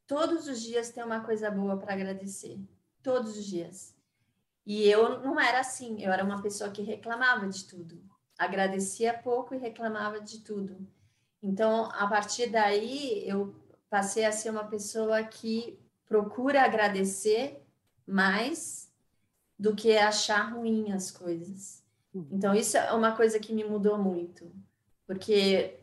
[0.05, 2.59] todos os dias tem uma coisa boa para agradecer.
[3.01, 3.92] Todos os dias.
[4.65, 8.01] E eu não era assim, eu era uma pessoa que reclamava de tudo.
[8.37, 10.87] Agradecia pouco e reclamava de tudo.
[11.41, 13.53] Então, a partir daí, eu
[13.89, 17.61] passei a ser uma pessoa que procura agradecer
[18.07, 18.91] mais
[19.59, 21.83] do que achar ruim as coisas.
[22.13, 22.27] Uhum.
[22.31, 24.51] Então, isso é uma coisa que me mudou muito,
[25.05, 25.79] porque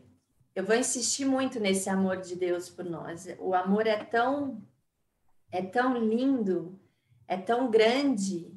[0.55, 3.27] eu vou insistir muito nesse amor de Deus por nós.
[3.39, 4.61] O amor é tão
[5.51, 6.79] é tão lindo,
[7.27, 8.51] é tão grande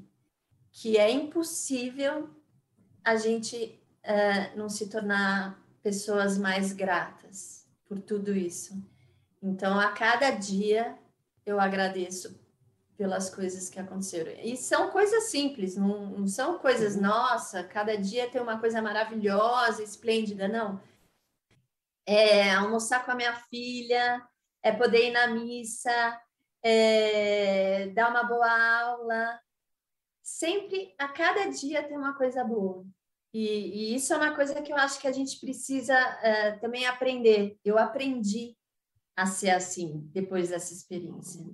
[0.74, 2.28] que é impossível
[3.02, 8.74] a gente uh, não se tornar pessoas mais gratas por tudo isso.
[9.42, 10.98] Então, a cada dia
[11.46, 12.38] eu agradeço
[12.96, 14.32] pelas coisas que aconteceram.
[14.42, 17.02] E são coisas simples, não, não são coisas, uhum.
[17.02, 20.80] nossa, cada dia tem uma coisa maravilhosa, esplêndida, não
[22.06, 24.22] é almoçar com a minha filha,
[24.62, 26.20] é poder ir na missa,
[26.62, 29.40] é dar uma boa aula.
[30.24, 32.86] Sempre, a cada dia tem uma coisa boa.
[33.30, 36.86] E, e isso é uma coisa que eu acho que a gente precisa uh, também
[36.86, 37.58] aprender.
[37.62, 38.56] Eu aprendi
[39.14, 41.44] a ser assim depois dessa experiência.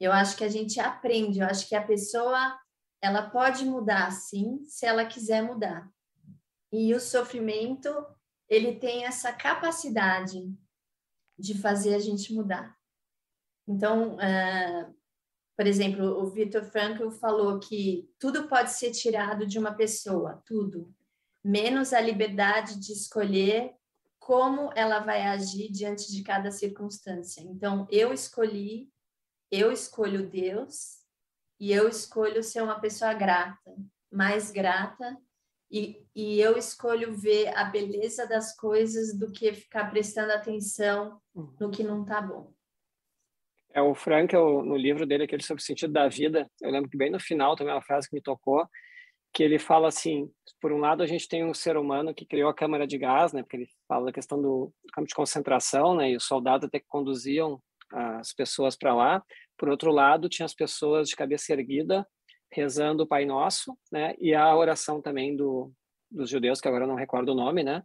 [0.00, 2.58] Eu acho que a gente aprende, eu acho que a pessoa
[3.02, 5.86] ela pode mudar sim, se ela quiser mudar.
[6.72, 7.90] E o sofrimento
[8.48, 10.50] ele tem essa capacidade
[11.38, 12.74] de fazer a gente mudar.
[13.68, 14.94] Então, uh,
[15.56, 20.92] por exemplo, o Victor Frankl falou que tudo pode ser tirado de uma pessoa, tudo,
[21.42, 23.74] menos a liberdade de escolher
[24.18, 27.42] como ela vai agir diante de cada circunstância.
[27.42, 28.90] Então, eu escolhi,
[29.50, 31.04] eu escolho Deus
[31.60, 33.76] e eu escolho ser uma pessoa grata,
[34.10, 35.16] mais grata
[35.70, 41.54] e, e eu escolho ver a beleza das coisas do que ficar prestando atenção uhum.
[41.60, 42.53] no que não está bom.
[43.74, 46.96] É o Frank, no livro dele, aquele sobre o sentido da vida, eu lembro que
[46.96, 48.64] bem no final também uma frase que me tocou,
[49.32, 52.48] que ele fala assim, por um lado a gente tem um ser humano que criou
[52.48, 56.12] a câmara de gás, né, porque ele fala da questão do campo de concentração, né,
[56.12, 57.60] e os soldados até que conduziam
[57.92, 59.22] as pessoas para lá.
[59.56, 62.06] Por outro lado, tinha as pessoas de cabeça erguida
[62.52, 64.14] rezando o Pai Nosso, né?
[64.20, 65.72] E a oração também do,
[66.10, 67.82] dos judeus, que agora eu não recordo o nome, né?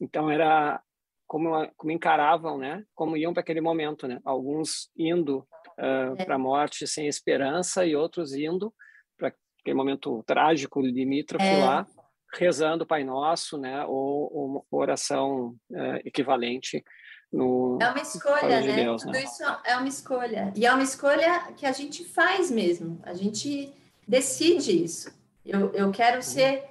[0.00, 0.80] Então era
[1.26, 2.84] como, como encaravam, né?
[2.94, 4.20] Como iam para aquele momento, né?
[4.24, 5.38] Alguns indo
[5.78, 6.24] uh, é.
[6.24, 8.72] para a morte sem esperança e outros indo
[9.18, 11.64] para aquele momento trágico, limítrofe é.
[11.64, 11.86] lá,
[12.34, 13.84] rezando o Pai Nosso, né?
[13.86, 16.84] Ou, ou oração uh, equivalente
[17.32, 18.76] no, é uma escolha, né?
[18.76, 19.24] Deus, Tudo né?
[19.24, 20.52] isso é uma escolha.
[20.54, 23.00] E é uma escolha que a gente faz mesmo.
[23.02, 23.72] A gente
[24.06, 25.12] decide isso.
[25.44, 26.64] Eu, eu quero ser.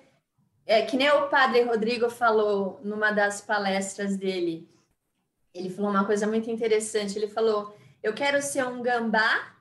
[0.65, 4.67] É, que nem o padre Rodrigo falou numa das palestras dele.
[5.54, 7.17] Ele falou uma coisa muito interessante.
[7.17, 9.54] Ele falou: Eu quero ser um gambá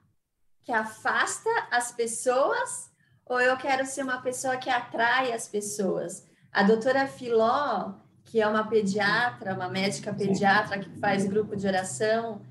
[0.62, 2.90] que afasta as pessoas
[3.26, 6.26] ou eu quero ser uma pessoa que atrai as pessoas?
[6.52, 12.42] A doutora Filó, que é uma pediatra, uma médica pediatra que faz grupo de oração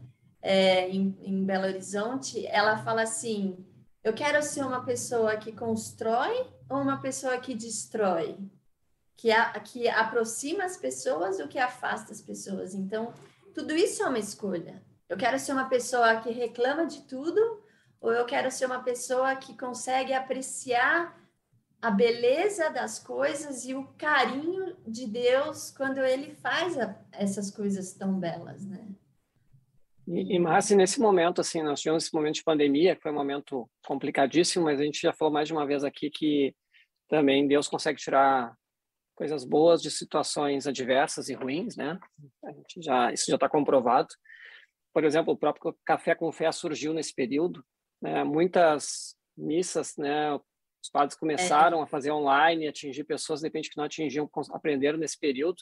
[0.42, 3.66] é, em, em Belo Horizonte, ela fala assim:
[4.04, 8.38] eu quero ser uma pessoa que constrói ou uma pessoa que destrói?
[9.16, 12.74] Que, a, que aproxima as pessoas ou que afasta as pessoas?
[12.74, 13.14] Então,
[13.54, 14.84] tudo isso é uma escolha.
[15.08, 17.64] Eu quero ser uma pessoa que reclama de tudo
[18.02, 21.18] ou eu quero ser uma pessoa que consegue apreciar
[21.82, 27.94] a beleza das coisas e o carinho de Deus quando ele faz a, essas coisas
[27.94, 28.88] tão belas, né?
[30.08, 33.16] E, e Márcia, nesse momento, assim, nós tivemos esse momento de pandemia, que foi um
[33.16, 36.54] momento complicadíssimo, mas a gente já falou mais de uma vez aqui que
[37.14, 38.58] também Deus consegue tirar
[39.14, 42.00] coisas boas de situações adversas e ruins, né?
[42.44, 44.08] A gente já, isso já está comprovado.
[44.92, 47.64] Por exemplo, o próprio Café com Fé surgiu nesse período.
[48.02, 48.24] Né?
[48.24, 50.34] Muitas missas, né?
[50.84, 51.84] Os padres começaram é.
[51.84, 55.62] a fazer online, atingir pessoas, de repente, que não atingiam, aprenderam nesse período.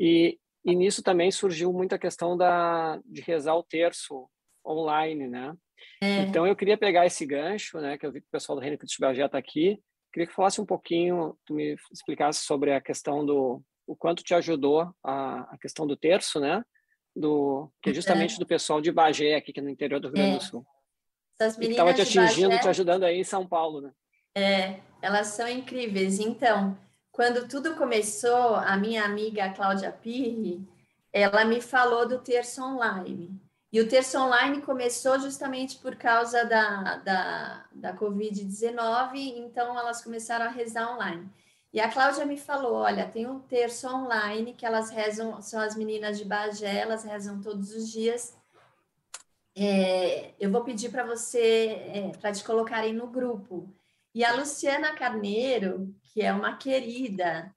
[0.00, 4.28] E, e nisso também surgiu muita questão da, de rezar o terço
[4.66, 5.56] online, né?
[6.02, 6.22] É.
[6.22, 7.96] Então eu queria pegar esse gancho, né?
[7.96, 9.80] Que eu vi que o pessoal do Reino Cristo já está aqui.
[10.12, 14.34] Queria que falasse um pouquinho, tu me explicasse sobre a questão do o quanto te
[14.34, 16.62] ajudou a, a questão do terço, né?
[17.14, 18.38] do que é justamente é.
[18.38, 20.46] do pessoal de Bagé, aqui que é no interior do Rio Grande do é.
[20.46, 20.66] Sul.
[21.38, 23.92] Essas meninas estava te atingindo, Bagé, te ajudando aí em São Paulo, né?
[24.34, 26.18] É, elas são incríveis.
[26.18, 26.76] Então,
[27.10, 30.66] quando tudo começou, a minha amiga Cláudia Pirri,
[31.12, 33.38] ela me falou do terço online.
[33.72, 40.44] E o terço online começou justamente por causa da, da, da Covid-19, então elas começaram
[40.44, 41.26] a rezar online.
[41.72, 45.74] E a Cláudia me falou: olha, tem um terço online que elas rezam, são as
[45.74, 48.36] meninas de Bagé, elas rezam todos os dias.
[49.56, 53.74] É, eu vou pedir para você, é, para te colocarem no grupo.
[54.14, 57.54] E a Luciana Carneiro, que é uma querida,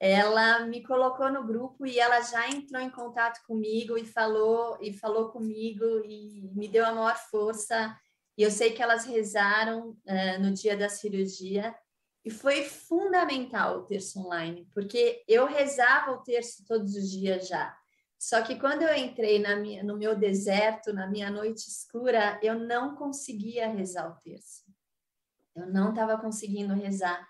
[0.00, 4.94] ela me colocou no grupo e ela já entrou em contato comigo e falou e
[4.94, 7.94] falou comigo e me deu a maior força.
[8.36, 11.74] E eu sei que elas rezaram uh, no dia da cirurgia
[12.24, 17.76] e foi fundamental o terço online, porque eu rezava o terço todos os dias já.
[18.18, 22.94] Só que quando eu entrei minha, no meu deserto, na minha noite escura, eu não
[22.94, 24.64] conseguia rezar o terço.
[25.56, 27.26] Eu não estava conseguindo rezar.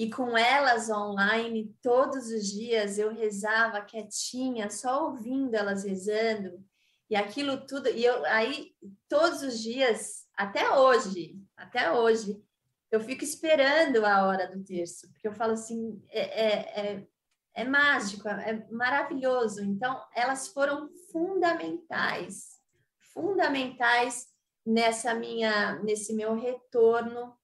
[0.00, 6.64] E com elas online, todos os dias eu rezava quietinha, só ouvindo elas rezando.
[7.10, 8.74] E aquilo tudo, e eu aí
[9.06, 12.42] todos os dias, até hoje, até hoje,
[12.90, 17.06] eu fico esperando a hora do terço, porque eu falo assim, é, é, é,
[17.56, 19.62] é mágico, é maravilhoso.
[19.62, 22.58] Então, elas foram fundamentais,
[23.12, 24.28] fundamentais
[24.64, 27.38] nessa minha, nesse meu retorno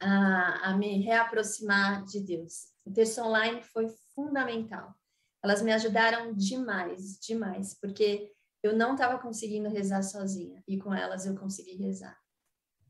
[0.00, 2.70] a, a me reaproximar de Deus.
[2.84, 4.94] O texto online foi fundamental.
[5.42, 8.30] Elas me ajudaram demais, demais, porque
[8.62, 12.18] eu não estava conseguindo rezar sozinha e com elas eu consegui rezar.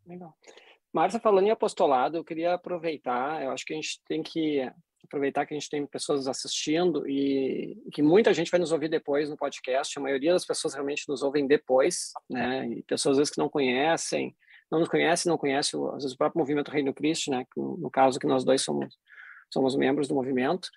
[0.07, 0.37] Legal.
[0.93, 4.69] Marta, falando em apostolado, eu queria aproveitar, eu acho que a gente tem que
[5.05, 9.31] aproveitar que a gente tem pessoas assistindo e que muita gente vai nos ouvir depois
[9.31, 13.33] no podcast, a maioria das pessoas realmente nos ouvem depois, né, e pessoas às vezes
[13.33, 14.37] que não conhecem,
[14.71, 17.45] não nos conhece, não conhece o, às vezes o próprio movimento Reino Cristo, né?
[17.53, 18.97] Que, no caso que nós dois somos
[19.53, 20.71] somos membros do movimento.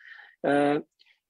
[0.44, 0.84] Uh,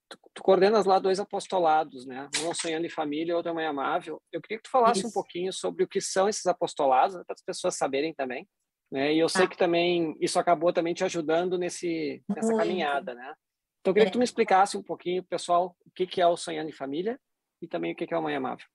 [0.10, 2.30] tu, tu, coordenas lá dois apostolados, né?
[2.42, 4.22] Um é Sonhando em Família outro é Mãe Amável.
[4.32, 5.10] Eu queria que tu falasse Isso.
[5.10, 8.48] um pouquinho sobre o que são esses apostolados, para as pessoas saberem também.
[8.92, 9.14] Né?
[9.14, 9.48] E eu sei ah.
[9.48, 12.60] que também isso acabou também te ajudando nesse nessa Muito.
[12.60, 13.34] caminhada, né?
[13.82, 14.10] Então eu queria é.
[14.10, 17.20] que tu me explicasse um pouquinho, pessoal, o que que é o Sonhando em Família
[17.62, 18.66] e também o que que é o Mãe Amável.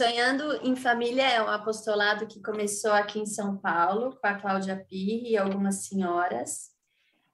[0.00, 4.84] Sonhando em Família é um apostolado que começou aqui em São Paulo, com a Cláudia
[4.88, 6.70] Pirri e algumas senhoras,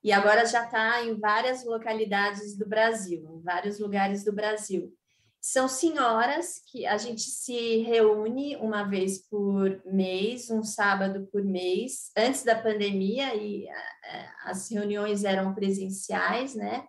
[0.02, 4.92] e agora já está em várias localidades do Brasil, em vários lugares do Brasil.
[5.40, 12.10] São senhoras que a gente se reúne uma vez por mês, um sábado por mês,
[12.16, 16.84] antes da pandemia, e é, as reuniões eram presenciais, né?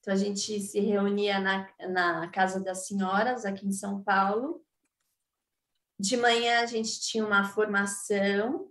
[0.00, 4.60] Então a gente se reunia na, na Casa das Senhoras, aqui em São Paulo,
[6.02, 8.68] de manhã a gente tinha uma formação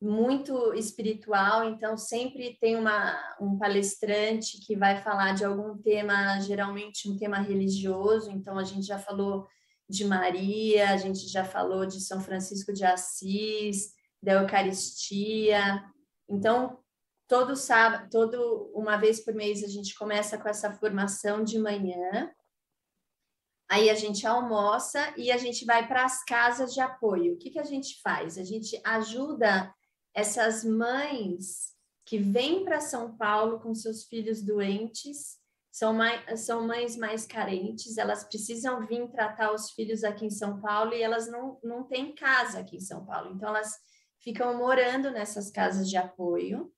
[0.00, 7.10] muito espiritual, então sempre tem uma, um palestrante que vai falar de algum tema, geralmente
[7.10, 9.46] um tema religioso, então a gente já falou
[9.86, 13.92] de Maria, a gente já falou de São Francisco de Assis,
[14.22, 15.84] da Eucaristia.
[16.26, 16.78] Então,
[17.28, 22.32] todo sábado, todo uma vez por mês a gente começa com essa formação de manhã
[23.68, 27.34] Aí a gente almoça e a gente vai para as casas de apoio.
[27.34, 28.38] O que, que a gente faz?
[28.38, 29.74] A gente ajuda
[30.14, 35.38] essas mães que vêm para São Paulo com seus filhos doentes,
[35.72, 40.60] são, mais, são mães mais carentes, elas precisam vir tratar os filhos aqui em São
[40.60, 43.34] Paulo e elas não, não têm casa aqui em São Paulo.
[43.34, 43.74] Então, elas
[44.20, 46.72] ficam morando nessas casas de apoio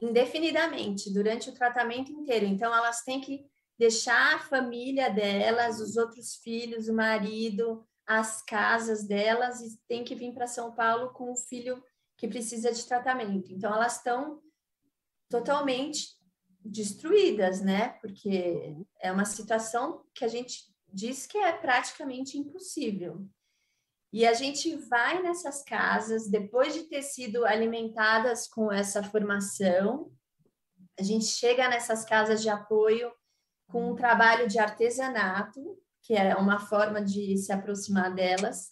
[0.00, 2.44] indefinidamente, durante o tratamento inteiro.
[2.44, 3.46] Então, elas têm que
[3.78, 10.14] deixar a família delas, os outros filhos, o marido, as casas delas e tem que
[10.14, 11.82] vir para São Paulo com o filho
[12.16, 13.52] que precisa de tratamento.
[13.52, 14.42] Então elas estão
[15.28, 16.18] totalmente
[16.64, 17.90] destruídas, né?
[18.00, 23.24] Porque é uma situação que a gente diz que é praticamente impossível.
[24.10, 30.10] E a gente vai nessas casas, depois de ter sido alimentadas com essa formação,
[30.98, 33.12] a gente chega nessas casas de apoio
[33.68, 38.68] com um trabalho de artesanato, que é uma forma de se aproximar delas,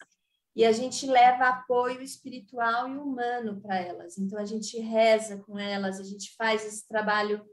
[0.55, 4.17] e a gente leva apoio espiritual e humano para elas.
[4.17, 7.45] Então, a gente reza com elas, a gente faz esse trabalho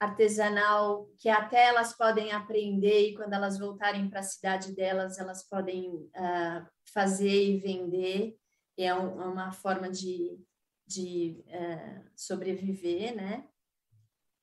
[0.00, 5.48] artesanal que até elas podem aprender e quando elas voltarem para a cidade delas, elas
[5.48, 8.36] podem uh, fazer e vender.
[8.76, 10.40] É um, uma forma de,
[10.86, 13.44] de uh, sobreviver, né?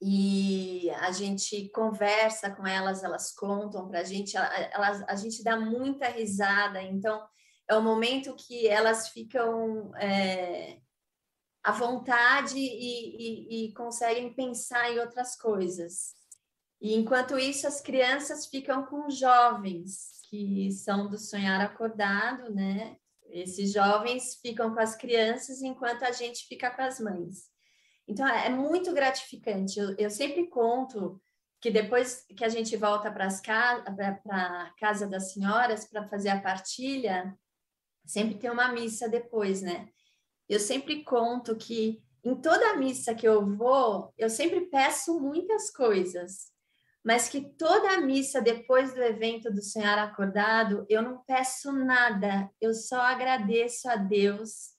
[0.07, 5.59] E a gente conversa com elas, elas contam para a gente, elas, a gente dá
[5.59, 7.27] muita risada, então
[7.67, 10.77] é o momento que elas ficam é,
[11.63, 16.13] à vontade e, e, e conseguem pensar em outras coisas.
[16.79, 22.95] E enquanto isso, as crianças ficam com jovens, que são do sonhar acordado, né?
[23.31, 27.54] Esses jovens ficam com as crianças enquanto a gente fica com as mães.
[28.07, 29.79] Então, é muito gratificante.
[29.79, 31.21] Eu, eu sempre conto
[31.59, 37.35] que depois que a gente volta para a casa das senhoras para fazer a partilha,
[38.05, 39.89] sempre tem uma missa depois, né?
[40.47, 46.51] Eu sempre conto que em toda missa que eu vou, eu sempre peço muitas coisas,
[47.03, 52.73] mas que toda missa depois do evento do Senhor Acordado, eu não peço nada, eu
[52.73, 54.74] só agradeço a Deus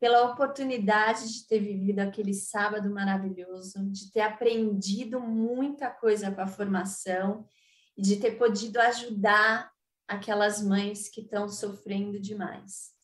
[0.00, 6.46] pela oportunidade de ter vivido aquele sábado maravilhoso, de ter aprendido muita coisa com a
[6.46, 7.44] formação
[7.96, 9.70] e de ter podido ajudar
[10.06, 12.96] aquelas mães que estão sofrendo demais.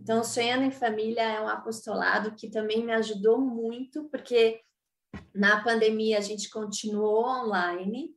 [0.00, 4.60] Então, Sonhando em Família é um apostolado que também me ajudou muito, porque
[5.34, 8.10] na pandemia a gente continuou online,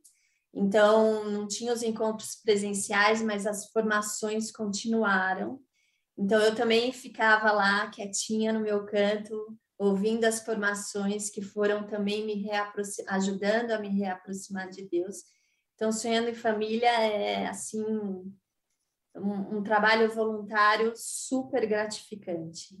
[0.52, 5.60] então não tinha os encontros presenciais, mas as formações continuaram.
[6.16, 12.24] Então eu também ficava lá quietinha no meu canto, ouvindo as formações que foram também
[12.24, 12.48] me
[13.08, 15.16] ajudando a me reaproximar de Deus.
[15.74, 22.76] Então sonhando em família é assim um, um trabalho voluntário super gratificante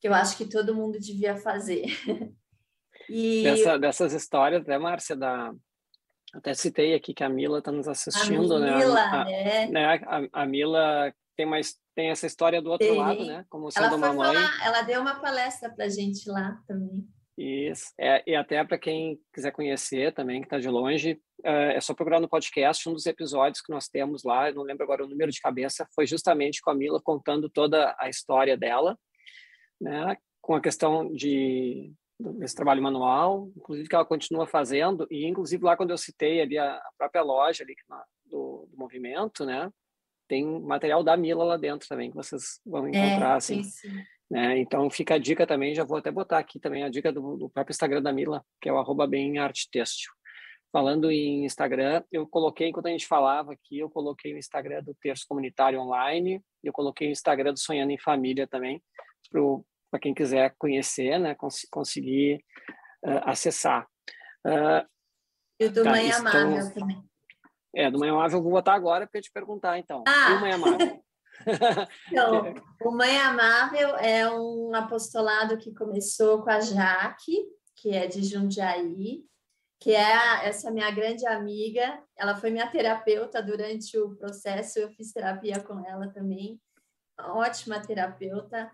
[0.00, 1.84] que eu acho que todo mundo devia fazer.
[3.08, 5.52] e Dessa, dessas histórias, né, Márcia, da,
[6.32, 8.76] até citei aqui que a Mila está nos assistindo, a né?
[8.76, 9.66] Mila, a, né?
[9.66, 9.86] né?
[10.06, 12.96] A, a, Mila tem mais tem essa história do outro tem.
[12.96, 13.44] lado, né?
[13.50, 14.34] Como sendo ela uma mãe.
[14.34, 17.06] Falar, ela deu uma palestra para gente lá também.
[17.36, 17.92] Isso.
[17.98, 21.94] É, e até para quem quiser conhecer também, que está de longe, é, é só
[21.94, 24.50] procurar no podcast um dos episódios que nós temos lá.
[24.50, 25.86] Não lembro agora o número de cabeça.
[25.94, 28.98] Foi justamente com a Mila contando toda a história dela,
[29.78, 30.16] né?
[30.40, 31.92] Com a questão de
[32.38, 36.58] desse trabalho manual, inclusive que ela continua fazendo, e inclusive lá quando eu citei ali
[36.58, 37.74] a, própria loja ali
[38.26, 39.72] do, do movimento, né,
[40.30, 43.64] tem material da Mila lá dentro também que vocês vão é, encontrar, é, assim.
[43.64, 44.04] Sim, sim.
[44.30, 44.58] Né?
[44.60, 47.50] Então fica a dica também, já vou até botar aqui também a dica do, do
[47.50, 50.12] próprio Instagram da Mila, que é o arroba bem arte têxtil.
[50.72, 54.94] Falando em Instagram, eu coloquei, enquanto a gente falava aqui, eu coloquei o Instagram do
[55.02, 58.80] Terço Comunitário Online, eu coloquei o Instagram do Sonhando em Família também,
[59.90, 62.44] para quem quiser conhecer, né, cons conseguir
[63.04, 63.84] uh, acessar.
[64.46, 64.86] Uh,
[65.58, 66.40] e o do tá, Mãe estão...
[66.40, 67.09] Amável também.
[67.74, 70.02] É, do Mãe Amável eu vou botar agora para te perguntar, então.
[70.06, 70.30] Ah.
[70.30, 71.04] E o Mãe Amável?
[72.10, 77.46] então, o Mãe Amável é um apostolado que começou com a Jaque,
[77.76, 79.24] que é de Jundiaí,
[79.78, 82.02] que é essa minha grande amiga.
[82.16, 86.60] Ela foi minha terapeuta durante o processo, eu fiz terapia com ela também.
[87.18, 88.70] Ótima terapeuta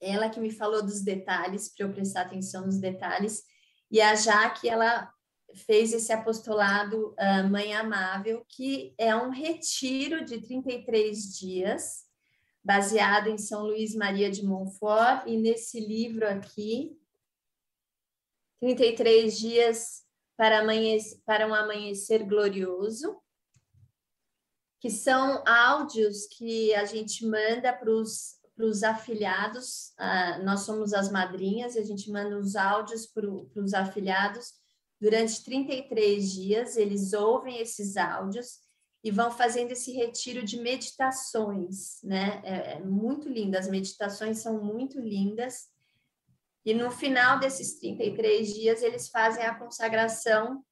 [0.00, 3.42] ela que me falou dos detalhes, para eu prestar atenção nos detalhes,
[3.90, 5.10] e a Jaque, ela
[5.54, 12.04] fez esse apostolado uh, Mãe Amável, que é um retiro de 33 dias,
[12.62, 16.98] baseado em São Luís Maria de Montfort, e nesse livro aqui,
[18.60, 20.04] 33 dias
[20.36, 23.20] para, amanhecer, para um amanhecer glorioso,
[24.80, 30.94] que são áudios que a gente manda para os para os afiliados, uh, nós somos
[30.94, 34.54] as madrinhas e a gente manda os áudios para os afiliados
[35.04, 38.60] durante 33 dias, eles ouvem esses áudios
[39.02, 42.40] e vão fazendo esse retiro de meditações, né?
[42.42, 45.68] É, é muito lindo, as meditações são muito lindas.
[46.64, 50.64] E no final desses 33 dias, eles fazem a consagração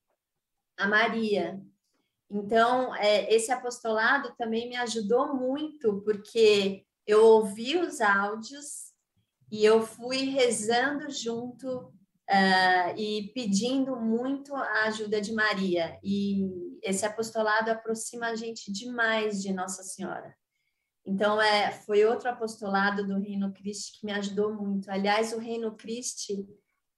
[0.78, 1.60] a Maria.
[2.30, 8.94] Então, é, esse apostolado também me ajudou muito, porque eu ouvi os áudios
[9.50, 11.92] e eu fui rezando junto
[12.32, 15.98] uh, e pedindo muito a ajuda de Maria.
[16.02, 16.48] E
[16.82, 20.34] esse apostolado aproxima a gente demais de Nossa Senhora.
[21.04, 24.90] Então, é, foi outro apostolado do Reino Cristo que me ajudou muito.
[24.90, 26.32] Aliás, o Reino Cristo,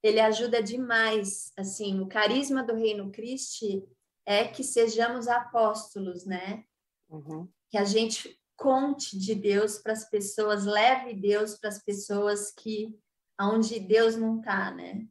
[0.03, 1.53] ele ajuda demais.
[1.57, 3.89] Assim, o carisma do Reino Cristo
[4.27, 6.65] é que sejamos apóstolos, né?
[7.09, 7.49] Uhum.
[7.71, 12.95] Que a gente conte de Deus para as pessoas, leve Deus para as pessoas que
[13.37, 15.07] aonde Deus não está, né?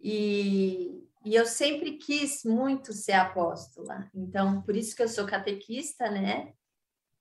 [0.00, 6.10] E, e eu sempre quis muito ser apóstola, então por isso que eu sou catequista,
[6.10, 6.52] né?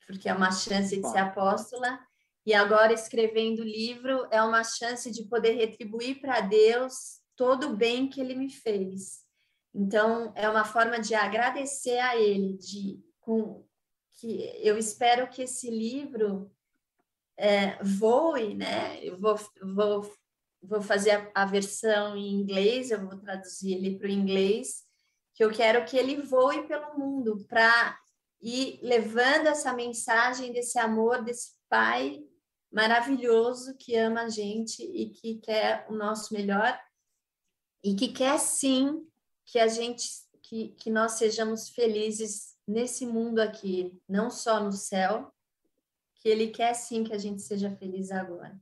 [0.05, 1.99] Porque é uma chance de ser apóstola.
[2.45, 7.75] E agora escrevendo o livro é uma chance de poder retribuir para Deus todo o
[7.75, 9.27] bem que ele me fez.
[9.73, 13.63] Então, é uma forma de agradecer a ele, de com,
[14.13, 16.51] que eu espero que esse livro
[17.37, 18.97] é, voe, né?
[19.03, 19.35] Eu vou,
[19.75, 20.11] vou,
[20.61, 24.85] vou fazer a, a versão em inglês, eu vou traduzir ele para o inglês,
[25.33, 27.97] que eu quero que ele voe pelo mundo para
[28.41, 32.23] ir levando essa mensagem desse amor desse pai
[32.71, 36.79] maravilhoso que ama a gente e que quer o nosso melhor
[37.83, 39.07] e que quer sim
[39.45, 40.07] que a gente
[40.43, 45.33] que, que nós sejamos felizes nesse mundo aqui, não só no céu,
[46.15, 48.57] que ele quer sim que a gente seja feliz agora.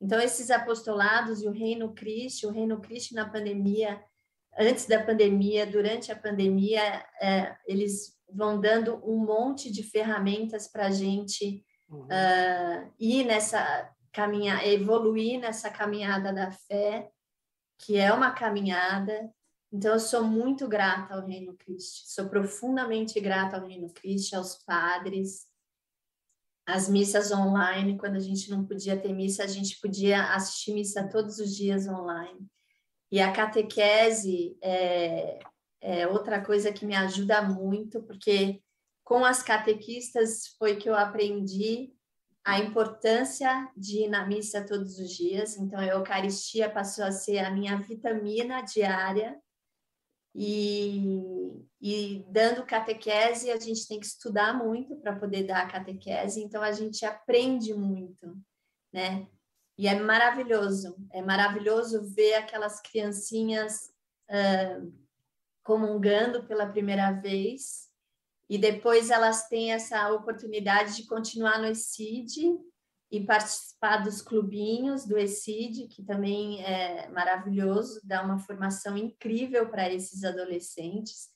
[0.00, 4.02] Então esses apostolados e o Reino Cristo, o Reino Cristo na pandemia,
[4.58, 6.80] antes da pandemia, durante a pandemia,
[7.20, 12.04] é, eles vão dando um monte de ferramentas para a gente uhum.
[12.04, 17.10] uh, ir nessa caminhar, evoluir nessa caminhada da fé,
[17.78, 19.30] que é uma caminhada.
[19.72, 24.56] Então, eu sou muito grata ao Reino Cristo, sou profundamente grata ao Reino Cristo, aos
[24.64, 25.46] padres,
[26.72, 31.08] as missas online, quando a gente não podia ter missa, a gente podia assistir missa
[31.08, 32.46] todos os dias online.
[33.10, 35.38] E a catequese é,
[35.80, 38.62] é outra coisa que me ajuda muito, porque
[39.02, 41.92] com as catequistas foi que eu aprendi
[42.44, 45.56] a importância de ir na missa todos os dias.
[45.56, 49.36] Então, a Eucaristia passou a ser a minha vitamina diária.
[50.34, 56.40] E, e dando catequese, a gente tem que estudar muito para poder dar a catequese,
[56.40, 58.38] então a gente aprende muito,
[58.92, 59.26] né?
[59.76, 63.90] E é maravilhoso, é maravilhoso ver aquelas criancinhas
[64.28, 64.92] uh,
[65.64, 67.88] comungando pela primeira vez
[68.48, 72.58] e depois elas têm essa oportunidade de continuar no ECID
[73.10, 79.92] e participar dos clubinhos do ECID, que também é maravilhoso, dá uma formação incrível para
[79.92, 81.28] esses adolescentes.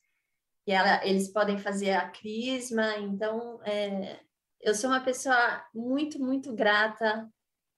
[0.66, 4.20] E ela, eles podem fazer a crisma, então é,
[4.60, 7.28] eu sou uma pessoa muito, muito grata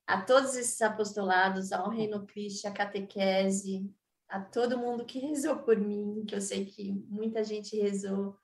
[0.07, 3.90] a todos esses apostolados, ao Reino Cristo, à catequese,
[4.28, 8.36] a todo mundo que rezou por mim, que eu sei que muita gente rezou,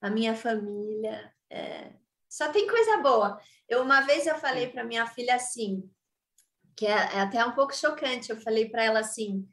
[0.00, 1.32] a minha família.
[1.50, 1.92] É...
[2.28, 3.40] Só tem coisa boa.
[3.68, 5.88] Eu uma vez eu falei para minha filha assim,
[6.76, 8.30] que é, é até um pouco chocante.
[8.30, 9.48] Eu falei para ela assim,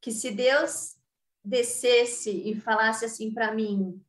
[0.00, 0.96] que se Deus
[1.44, 4.04] descesse e falasse assim para mim,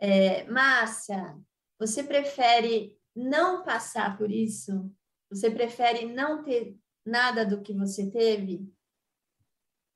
[0.00, 1.38] é, Márcia,
[1.78, 4.90] você prefere não passar por isso?
[5.30, 8.68] Você prefere não ter nada do que você teve?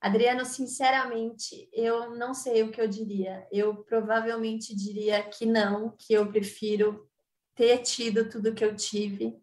[0.00, 3.46] Adriano, sinceramente, eu não sei o que eu diria.
[3.50, 7.08] Eu provavelmente diria que não, que eu prefiro
[7.56, 9.34] ter tido tudo que eu tive,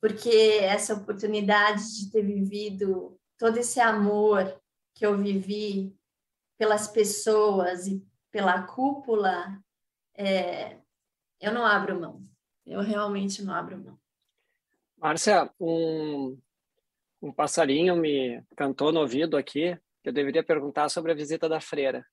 [0.00, 4.60] porque essa oportunidade de ter vivido todo esse amor
[4.94, 5.96] que eu vivi
[6.58, 9.58] pelas pessoas e pela cúpula,
[10.14, 10.78] é,
[11.40, 12.22] eu não abro mão.
[12.66, 13.98] Eu realmente não abro mão.
[14.98, 16.38] Márcia, um,
[17.20, 21.60] um passarinho me cantou no ouvido aqui que eu deveria perguntar sobre a visita da
[21.60, 22.06] freira.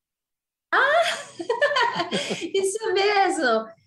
[0.71, 1.03] Ah!
[2.53, 3.82] Isso mesmo!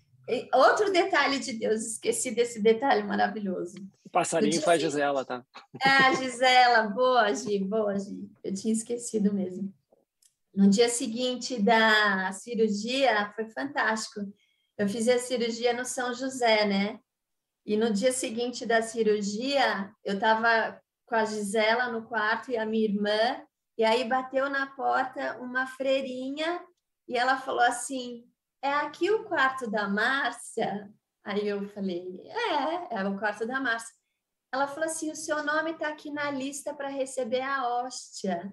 [0.53, 3.75] Outro detalhe de Deus, esqueci desse detalhe maravilhoso.
[4.03, 5.45] O passarinho foi a Gisela, tá?
[5.83, 8.29] É, a Gisela, boa, Gi, boa, Gi.
[8.43, 9.73] Eu tinha esquecido mesmo.
[10.53, 14.21] No dia seguinte da cirurgia, foi fantástico.
[14.77, 16.99] Eu fiz a cirurgia no São José, né?
[17.65, 22.65] E no dia seguinte da cirurgia, eu estava com a Gisela no quarto e a
[22.65, 23.41] minha irmã,
[23.77, 26.61] e aí bateu na porta uma freirinha
[27.07, 28.25] e ela falou assim:
[28.61, 30.91] É aqui o quarto da Márcia?
[31.23, 33.93] Aí eu falei: É, é o quarto da Márcia.
[34.51, 38.51] Ela falou assim: O seu nome está aqui na lista para receber a hóstia.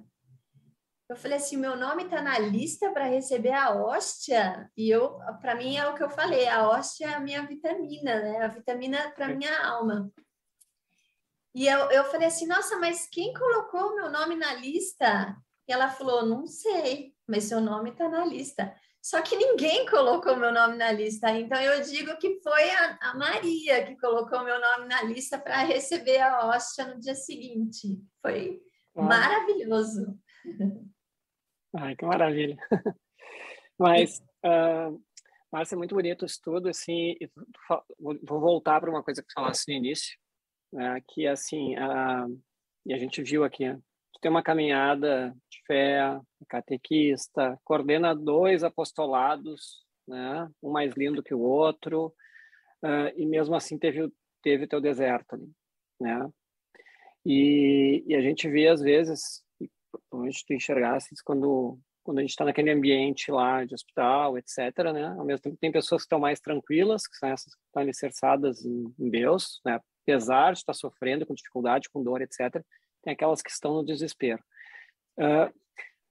[1.09, 4.71] Eu falei assim: Meu nome está na lista para receber a hóstia?
[4.77, 8.21] E eu, para mim, é o que eu falei: a hóstia é a minha vitamina,
[8.21, 8.45] né?
[8.45, 10.13] A vitamina para minha alma.
[11.55, 15.37] E eu, eu falei assim, nossa, mas quem colocou o meu nome na lista?
[15.69, 18.75] E ela falou, não sei, mas seu nome está na lista.
[19.05, 21.31] Só que ninguém colocou meu nome na lista.
[21.31, 25.59] Então eu digo que foi a, a Maria que colocou meu nome na lista para
[25.59, 28.01] receber a hóstia no dia seguinte.
[28.23, 28.63] Foi
[28.97, 30.19] maravilhoso.
[31.77, 32.57] Ai, que maravilha.
[33.79, 34.99] Mas, uh,
[35.53, 37.15] Márcia, é muito bonito isso tudo, assim,
[37.99, 40.17] vou voltar para uma coisa que falasse no início,
[40.73, 42.27] né, que assim, a,
[42.87, 43.79] e a gente viu aqui, né,
[44.25, 46.18] tem uma caminhada de fé,
[46.49, 52.07] catequista, coordena dois apostolados, né, um mais lindo que o outro,
[52.83, 54.11] uh, e mesmo assim teve
[54.43, 55.51] teve teu deserto ali,
[56.01, 56.27] né?
[57.22, 59.43] E, e a gente vê às vezes,
[59.91, 64.57] provavelmente tu enxergasse quando quando a gente está naquele ambiente lá de hospital, etc.,
[64.95, 65.07] né?
[65.18, 68.64] Ao mesmo tempo tem pessoas que estão mais tranquilas, que são essas que estão alicerçadas
[68.64, 69.79] em, em Deus, né?
[70.03, 72.64] Apesar de estar sofrendo com dificuldade, com dor, etc.,
[73.05, 74.43] tem aquelas que estão no desespero.
[75.19, 75.53] Uh,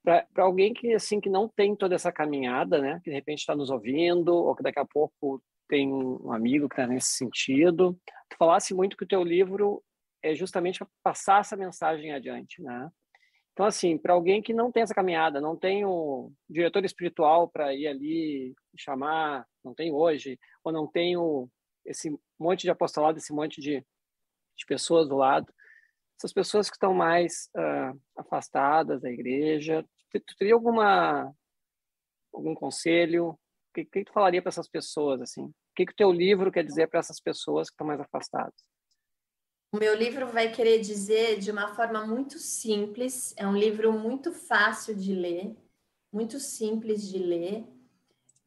[0.04, 3.56] para alguém que assim que não tem toda essa caminhada, né, que de repente está
[3.56, 7.98] nos ouvindo ou que daqui a pouco tem um amigo que está nesse sentido,
[8.30, 9.82] tu falasse muito que o teu livro
[10.22, 12.90] é justamente para passar essa mensagem adiante, né?
[13.54, 17.74] Então assim, para alguém que não tem essa caminhada, não tem o diretor espiritual para
[17.74, 21.48] ir ali chamar, não tem hoje, ou não tem o,
[21.86, 23.80] esse monte de apostolado, esse monte de,
[24.58, 25.54] de pessoas do lado,
[26.18, 31.34] essas pessoas que estão mais uh, afastadas da igreja, tu, tu teria alguma
[32.34, 33.30] algum conselho?
[33.30, 35.44] O que, que tu falaria para essas pessoas assim?
[35.44, 38.54] O que, que o teu livro quer dizer para essas pessoas que estão mais afastadas?
[39.74, 44.32] O meu livro vai querer dizer de uma forma muito simples, é um livro muito
[44.32, 45.56] fácil de ler,
[46.12, 47.66] muito simples de ler.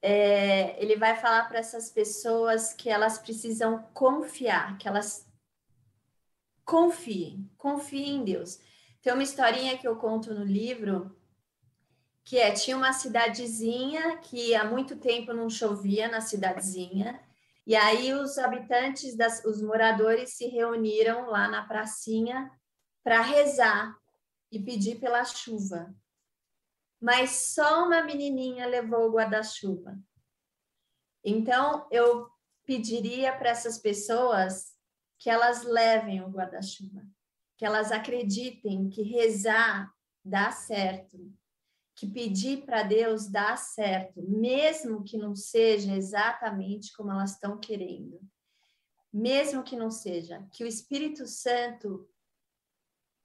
[0.00, 5.26] É, ele vai falar para essas pessoas que elas precisam confiar, que elas
[6.66, 8.58] confiem, confiem em Deus.
[9.00, 11.16] Tem uma historinha que eu conto no livro
[12.24, 17.22] que é tinha uma cidadezinha que há muito tempo não chovia na cidadezinha
[17.64, 22.50] e aí os habitantes das, os moradores se reuniram lá na pracinha
[23.04, 23.96] para rezar
[24.50, 25.94] e pedir pela chuva
[27.00, 29.96] mas só uma menininha levou o guarda-chuva
[31.22, 32.28] então eu
[32.64, 34.75] pediria para essas pessoas
[35.18, 37.02] que elas levem o guarda-chuva,
[37.56, 39.90] que elas acreditem que rezar
[40.24, 41.32] dá certo,
[41.94, 48.20] que pedir para Deus dá certo, mesmo que não seja exatamente como elas estão querendo.
[49.12, 52.06] Mesmo que não seja, que o Espírito Santo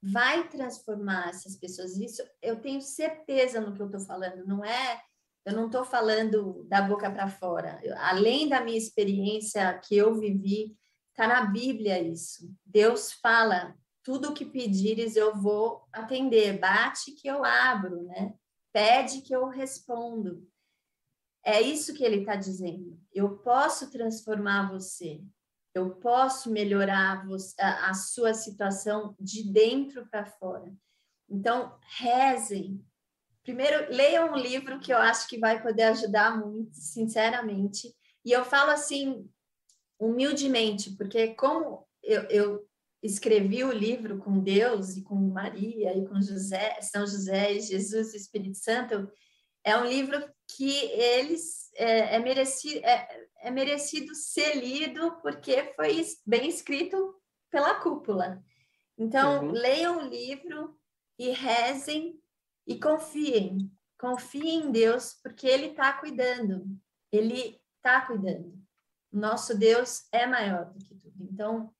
[0.01, 1.97] vai transformar essas pessoas.
[1.97, 5.01] Isso eu tenho certeza no que eu estou falando, não é
[5.43, 7.79] eu não estou falando da boca para fora.
[7.83, 10.77] Eu, além da minha experiência que eu vivi,
[11.21, 12.51] Está na Bíblia isso.
[12.65, 16.57] Deus fala: tudo o que pedires eu vou atender.
[16.57, 18.33] Bate que eu abro, né?
[18.73, 20.49] Pede que eu respondo.
[21.45, 22.99] É isso que ele está dizendo.
[23.13, 25.21] Eu posso transformar você.
[25.75, 27.23] Eu posso melhorar
[27.59, 30.73] a, sua situação de dentro para fora.
[31.29, 32.83] Então, rezem.
[33.43, 37.95] Primeiro, leiam um livro que eu acho que vai poder ajudar muito, sinceramente.
[38.25, 39.29] E eu falo assim,
[40.01, 42.67] humildemente, porque como eu, eu
[43.03, 48.13] escrevi o livro com Deus e com Maria e com José, São José e Jesus
[48.13, 49.07] e Espírito Santo,
[49.63, 56.03] é um livro que eles é, é, merecido, é, é merecido ser lido porque foi
[56.25, 57.15] bem escrito
[57.51, 58.43] pela cúpula.
[58.97, 59.51] Então, uhum.
[59.51, 60.75] leiam o livro
[61.17, 62.19] e rezem
[62.65, 63.71] e confiem.
[63.99, 66.65] Confiem em Deus, porque Ele está cuidando.
[67.11, 68.60] Ele está cuidando
[69.11, 71.15] nosso Deus é maior do que tudo.
[71.19, 71.73] Então,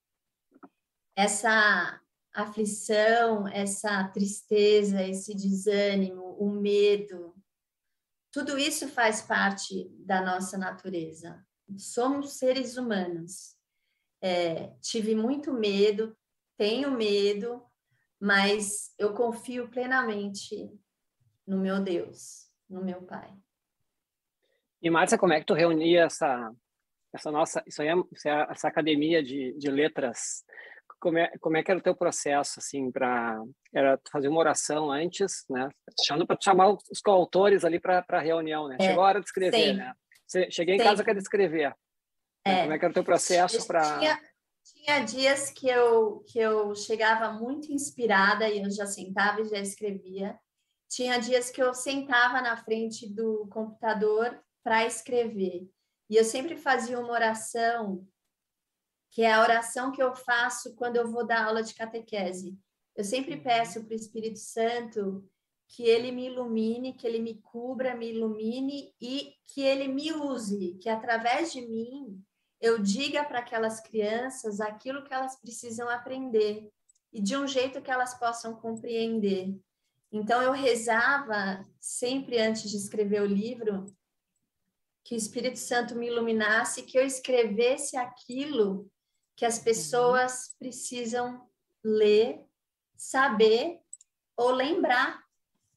[1.15, 2.01] essa
[2.33, 7.35] aflição, essa tristeza, esse desânimo, o medo,
[8.31, 11.45] tudo isso faz parte da nossa natureza.
[11.77, 13.57] Somos seres humanos.
[14.21, 16.15] É, tive muito medo,
[16.57, 17.63] tenho medo,
[18.19, 20.71] mas eu confio plenamente
[21.45, 23.35] no meu Deus, no meu Pai.
[24.81, 26.53] E Márcia, como é que tu reunia essa
[27.13, 30.43] essa nossa, isso aí é, isso é essa academia de, de letras,
[30.99, 33.41] como é, como é que era o teu processo, assim, para
[33.73, 35.69] era fazer uma oração antes, né?
[36.05, 38.77] Chamando para chamar os coautores ali para a reunião, né?
[38.79, 39.73] É, Chegou a hora de escrever, sim.
[39.73, 39.93] né?
[40.49, 40.83] cheguei em sim.
[40.85, 41.75] casa quero escrever.
[42.45, 42.61] É.
[42.61, 43.99] Como é que era o teu processo para
[44.63, 49.59] tinha dias que eu que eu chegava muito inspirada e eu já sentava e já
[49.59, 50.39] escrevia.
[50.89, 55.69] Tinha dias que eu sentava na frente do computador para escrever.
[56.11, 58.05] E eu sempre fazia uma oração,
[59.11, 62.59] que é a oração que eu faço quando eu vou dar aula de catequese.
[62.97, 63.43] Eu sempre uhum.
[63.43, 65.25] peço para o Espírito Santo
[65.69, 70.73] que ele me ilumine, que ele me cubra, me ilumine e que ele me use,
[70.81, 72.21] que através de mim
[72.59, 76.69] eu diga para aquelas crianças aquilo que elas precisam aprender
[77.13, 79.57] e de um jeito que elas possam compreender.
[80.11, 83.85] Então eu rezava sempre antes de escrever o livro
[85.03, 88.89] que o Espírito Santo me iluminasse, que eu escrevesse aquilo
[89.35, 91.49] que as pessoas precisam
[91.83, 92.45] ler,
[92.95, 93.79] saber
[94.37, 95.23] ou lembrar,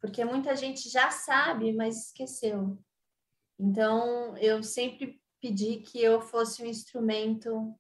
[0.01, 2.79] porque muita gente já sabe, mas esqueceu.
[3.59, 7.75] Então, eu sempre pedi que eu fosse um instrumento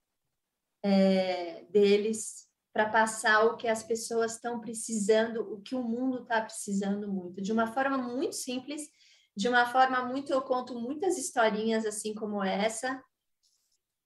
[0.82, 6.40] é, deles para passar o que as pessoas estão precisando, o que o mundo está
[6.40, 8.88] precisando muito, de uma forma muito simples,
[9.36, 13.02] de uma forma muito eu conto muitas historinhas assim como essa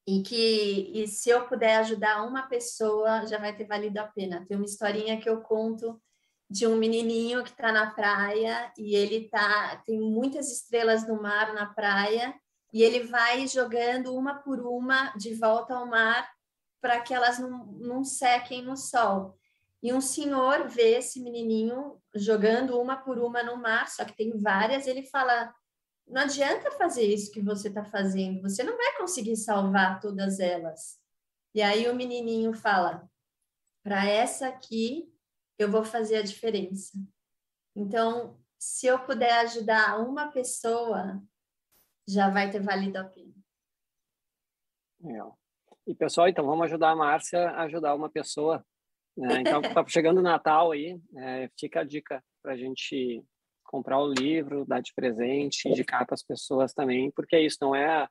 [0.06, 4.46] e que e se eu puder ajudar uma pessoa já vai ter valido a pena.
[4.48, 6.00] Tem uma historinha que eu conto
[6.50, 11.52] de um menininho que está na praia e ele tá tem muitas estrelas no mar
[11.52, 12.34] na praia
[12.72, 16.26] e ele vai jogando uma por uma de volta ao mar
[16.80, 19.37] para que elas não, não sequem no sol.
[19.82, 24.36] E um senhor vê esse menininho jogando uma por uma no mar, só que tem
[24.36, 25.54] várias, ele fala:
[26.06, 30.98] não adianta fazer isso que você está fazendo, você não vai conseguir salvar todas elas.
[31.54, 33.08] E aí o menininho fala:
[33.84, 35.12] para essa aqui
[35.58, 36.98] eu vou fazer a diferença.
[37.74, 41.22] Então, se eu puder ajudar uma pessoa,
[42.06, 43.34] já vai ter valido a pena.
[45.04, 45.38] É.
[45.86, 48.64] E pessoal, então vamos ajudar a Márcia a ajudar uma pessoa.
[49.18, 49.40] Né?
[49.40, 53.22] Então, está chegando o Natal aí, é, fica a dica para a gente
[53.64, 57.74] comprar o livro, dar de presente, indicar para as pessoas também, porque é isso, não
[57.74, 58.08] é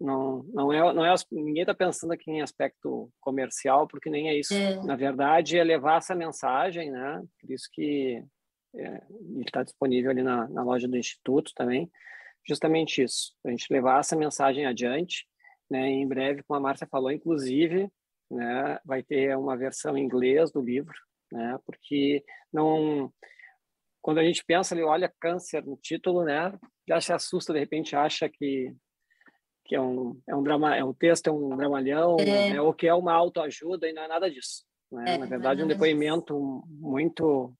[0.00, 4.38] não, não é, não é ninguém está pensando aqui em aspecto comercial, porque nem é
[4.38, 4.54] isso.
[4.54, 4.80] É.
[4.84, 7.20] Na verdade, é levar essa mensagem, né?
[7.40, 8.22] Por isso que
[8.76, 9.02] é,
[9.44, 11.90] está disponível ali na, na loja do Instituto também,
[12.46, 15.26] justamente isso, a gente levar essa mensagem adiante,
[15.68, 15.88] né?
[15.88, 17.90] Em breve, como a Márcia falou, inclusive,
[18.30, 18.78] né?
[18.84, 20.94] Vai ter uma versão em inglês do livro,
[21.32, 21.58] né?
[21.64, 23.12] Porque não
[24.00, 26.56] quando a gente pensa ali, olha câncer no título, né?
[26.88, 28.74] Já se assusta de repente, acha que
[29.64, 32.50] que é um é um drama, é um texto, é um dramalhão, é.
[32.50, 32.60] Né?
[32.60, 34.64] ou que é uma autoajuda e não é nada disso.
[34.90, 35.14] Né?
[35.14, 36.80] É, Na verdade, é um depoimento disso.
[36.80, 37.54] muito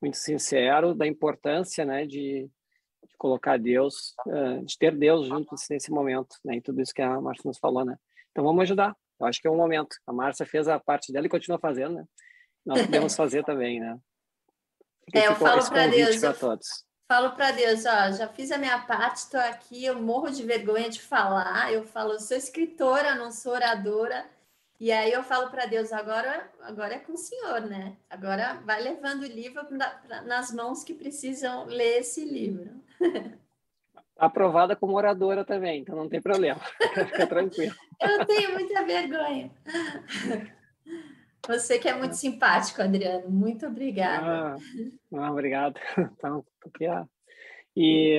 [0.00, 5.90] muito sincero da importância, né, de, de colocar Deus, uh, de ter Deus junto nesse
[5.90, 7.96] momento, né, e tudo isso que a Márcia nos falou, né.
[8.30, 8.94] Então vamos ajudar.
[9.20, 9.96] Eu acho que é um momento.
[10.06, 12.04] A Márcia fez a parte dela e continua fazendo, né.
[12.64, 13.98] Nós podemos fazer também, né.
[15.12, 16.22] é, eu falo para Deus.
[16.22, 16.84] Eu todos.
[17.06, 20.88] Falo para Deus, ó, já fiz a minha parte, estou aqui, eu morro de vergonha
[20.88, 21.70] de falar.
[21.70, 24.24] Eu falo, eu sou escritora, não sou oradora.
[24.80, 27.96] E aí eu falo para Deus, agora, agora é com o Senhor, né?
[28.08, 32.82] Agora vai levando o livro pra, pra, nas mãos que precisam ler esse livro.
[34.16, 36.60] Aprovada como oradora também, então não tem problema.
[37.10, 37.74] Fica tranquilo.
[38.00, 39.50] Eu tenho muita vergonha.
[41.48, 43.28] Você que é muito simpático, Adriano.
[43.28, 44.24] Muito obrigada.
[44.24, 44.56] Ah,
[45.16, 45.78] ah obrigado.
[46.16, 46.44] Então,
[47.76, 48.18] e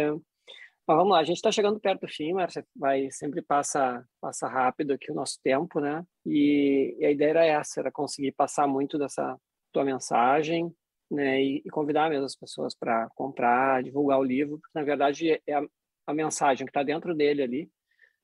[0.87, 4.47] mas vamos lá, a gente está chegando perto do fim, Márcia, vai sempre passa passa
[4.47, 6.05] rápido aqui o nosso tempo, né?
[6.23, 9.35] E, e, a ideia era essa, era conseguir passar muito dessa
[9.71, 10.71] tua mensagem,
[11.09, 11.41] né?
[11.41, 15.53] E, e convidar mesmo as pessoas para comprar, divulgar o livro, porque na verdade é
[15.55, 15.63] a,
[16.07, 17.71] a mensagem que está dentro dele ali,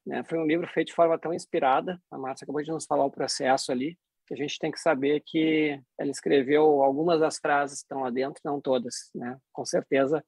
[0.05, 0.23] né?
[0.23, 3.11] Foi um livro feito de forma tão inspirada, a Márcia acabou de nos falar o
[3.11, 7.85] processo ali, que a gente tem que saber que ela escreveu algumas das frases que
[7.85, 9.37] estão lá dentro, não todas, né?
[9.51, 10.23] Com certeza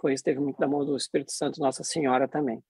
[0.00, 2.62] foi isso, teve muito da mão do Espírito Santo, Nossa Senhora também.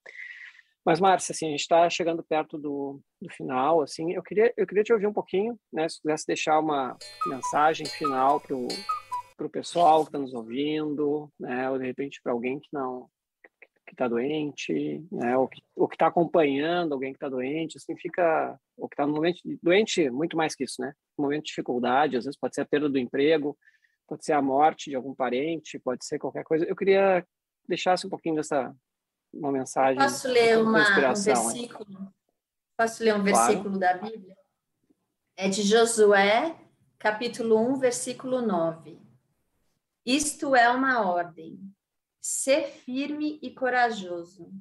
[0.85, 4.67] Mas, Márcia, assim, a gente está chegando perto do, do final, assim, eu queria, eu
[4.67, 5.89] queria te ouvir um pouquinho, né?
[5.89, 6.97] Se pudesse deixar uma
[7.27, 8.57] mensagem final para
[9.47, 11.71] o pessoal que está nos ouvindo, né?
[11.71, 13.09] Ou, de repente, para alguém que não
[13.91, 18.89] que está doente, né, ou que está acompanhando alguém que está doente, assim fica, ou
[18.89, 20.93] que está no momento doente, muito mais que isso, né?
[21.19, 23.59] Um momento de dificuldade, às vezes pode ser a perda do emprego,
[24.07, 26.65] pode ser a morte de algum parente, pode ser qualquer coisa.
[26.65, 27.27] Eu queria
[27.67, 28.73] deixasse um pouquinho dessa
[29.33, 30.01] uma mensagem.
[30.01, 32.15] Posso ler uma, um versículo?
[32.77, 34.01] Posso ler um versículo claro.
[34.01, 34.37] da Bíblia?
[35.37, 36.57] É de Josué,
[36.97, 39.01] capítulo 1, versículo 9.
[40.07, 41.61] Isto é uma ordem
[42.21, 44.53] Ser firme e corajoso.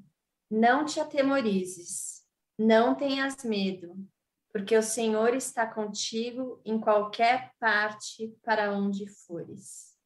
[0.50, 2.26] Não te atemorizes.
[2.58, 3.96] Não tenhas medo,
[4.52, 9.98] porque o Senhor está contigo em qualquer parte para onde fores.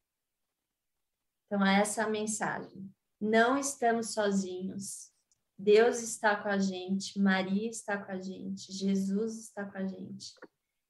[1.47, 2.93] Então, é essa a mensagem.
[3.19, 5.11] Não estamos sozinhos.
[5.57, 10.33] Deus está com a gente, Maria está com a gente, Jesus está com a gente.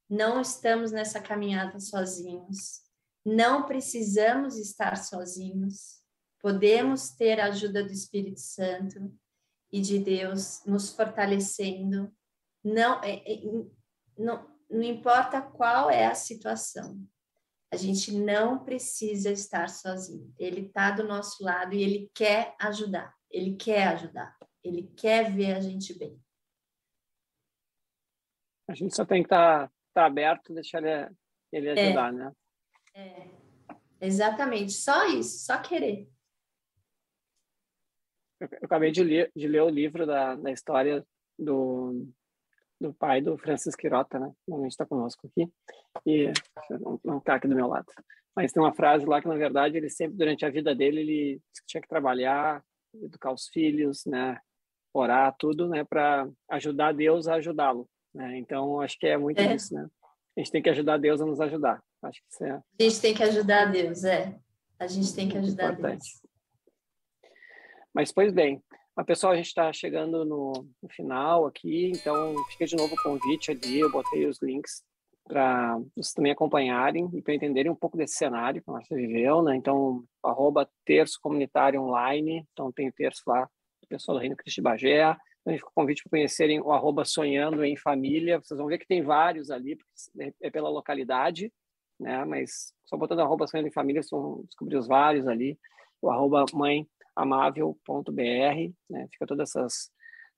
[0.09, 2.81] Não estamos nessa caminhada sozinhos.
[3.25, 6.02] Não precisamos estar sozinhos
[6.43, 9.17] podemos ter a ajuda do Espírito Santo
[9.71, 12.13] e de Deus nos fortalecendo.
[12.61, 13.41] Não, é, é,
[14.17, 17.01] não, não importa qual é a situação,
[17.71, 20.33] a gente não precisa estar sozinho.
[20.37, 23.15] Ele está do nosso lado e ele quer ajudar.
[23.31, 24.37] Ele quer ajudar.
[24.61, 26.21] Ele quer ver a gente bem.
[28.67, 31.15] A gente só tem que estar tá, tá aberto, deixar ele,
[31.53, 31.87] ele é.
[31.87, 32.31] ajudar, é, né?
[32.95, 33.29] É,
[34.01, 34.73] exatamente.
[34.73, 36.12] Só isso, só querer.
[38.51, 41.05] Eu acabei de ler, de ler o livro da, da história
[41.37, 42.07] do,
[42.79, 44.31] do pai do Francis Quirota, né?
[44.47, 45.51] Normalmente está conosco aqui.
[46.05, 46.31] E
[47.03, 47.85] não está aqui do meu lado.
[48.35, 51.41] Mas tem uma frase lá que, na verdade, ele sempre, durante a vida dele, ele
[51.67, 52.63] tinha que trabalhar,
[52.95, 54.39] educar os filhos, né?
[54.93, 55.83] Orar, tudo, né?
[55.83, 57.87] Para ajudar Deus a ajudá-lo.
[58.13, 58.37] Né?
[58.37, 59.55] Então, acho que é muito é.
[59.55, 59.87] isso, né?
[60.35, 61.81] A gente tem que ajudar Deus a nos ajudar.
[62.01, 62.51] Acho que isso é...
[62.51, 64.35] A gente tem que ajudar Deus, é.
[64.79, 66.19] A gente tem que ajudar Importante.
[66.21, 66.32] Deus.
[67.93, 68.61] Mas, pois bem,
[68.95, 73.03] a pessoal, a gente está chegando no, no, final aqui, então fica de novo o
[73.03, 74.83] convite ali, eu botei os links
[75.25, 79.41] para vocês também acompanharem e para entenderem um pouco desse cenário que a Márcia viveu,
[79.41, 79.55] né?
[79.55, 83.49] Então, arroba terço comunitário online, então tem o terço lá,
[83.83, 87.03] o pessoal do Reino Cristo de Bagé, então, fica o convite para conhecerem o arroba
[87.03, 89.77] sonhando em família, vocês vão ver que tem vários ali,
[90.41, 91.51] é pela localidade,
[91.99, 92.23] né?
[92.25, 95.57] Mas só botando arroba sonhando em família, vocês vão descobrir os vários ali,
[96.01, 99.07] o arroba mãe amável.br, né?
[99.11, 99.91] Fica todas essas,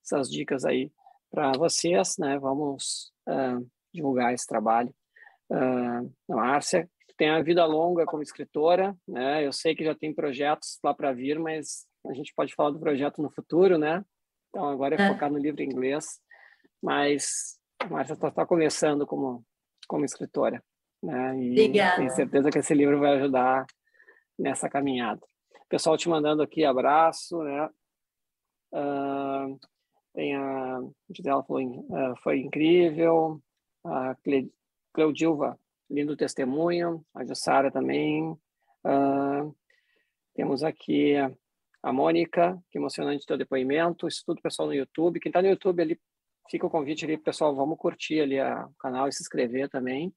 [0.03, 0.91] essas dicas aí
[1.31, 2.37] para vocês, né?
[2.39, 4.93] Vamos uh, divulgar esse trabalho.
[5.49, 9.45] Uh, a Márcia tem a vida longa como escritora, né?
[9.45, 12.79] Eu sei que já tem projetos lá para vir, mas a gente pode falar do
[12.79, 14.03] projeto no futuro, né?
[14.49, 15.07] Então agora é, é.
[15.07, 16.19] focar no livro em inglês,
[16.81, 19.43] mas a Márcia está tá começando como
[19.87, 20.63] como escritora,
[21.01, 21.37] né?
[21.37, 21.97] E Obrigada.
[21.97, 23.65] tenho certeza que esse livro vai ajudar
[24.37, 25.21] nessa caminhada
[25.69, 27.69] pessoal te mandando aqui abraço, né?
[28.71, 29.59] Uh,
[30.13, 33.41] tem a, a dela falou, uh, foi incrível.
[33.83, 34.15] A
[34.93, 35.59] Cleudilva,
[35.89, 37.05] lindo testemunho.
[37.13, 38.31] A Jussara também.
[38.83, 39.55] Uh,
[40.33, 41.15] temos aqui
[41.81, 44.07] a Mônica, que emocionante teu depoimento.
[44.07, 45.19] Isso tudo, pessoal, no YouTube.
[45.19, 45.99] Quem está no YouTube ali,
[46.49, 50.13] fica o convite ali, pessoal, vamos curtir ali a, o canal e se inscrever também.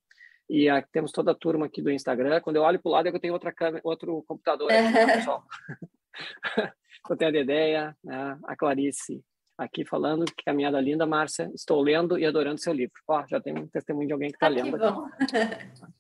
[0.49, 2.41] E a, temos toda a turma aqui do Instagram.
[2.41, 4.93] Quando eu olho para o lado, é que eu tenho outra câmera, outro computador aqui,
[4.93, 5.45] tá, pessoal.
[7.11, 9.23] eu tenho a Dedeia, né, a Clarice
[9.59, 11.51] aqui falando, que caminhada linda, Márcia.
[11.55, 12.95] Estou lendo e adorando seu livro.
[13.09, 14.77] Ó, já tem um testemunho de alguém que está ah, lendo.
[14.77, 14.95] aqui.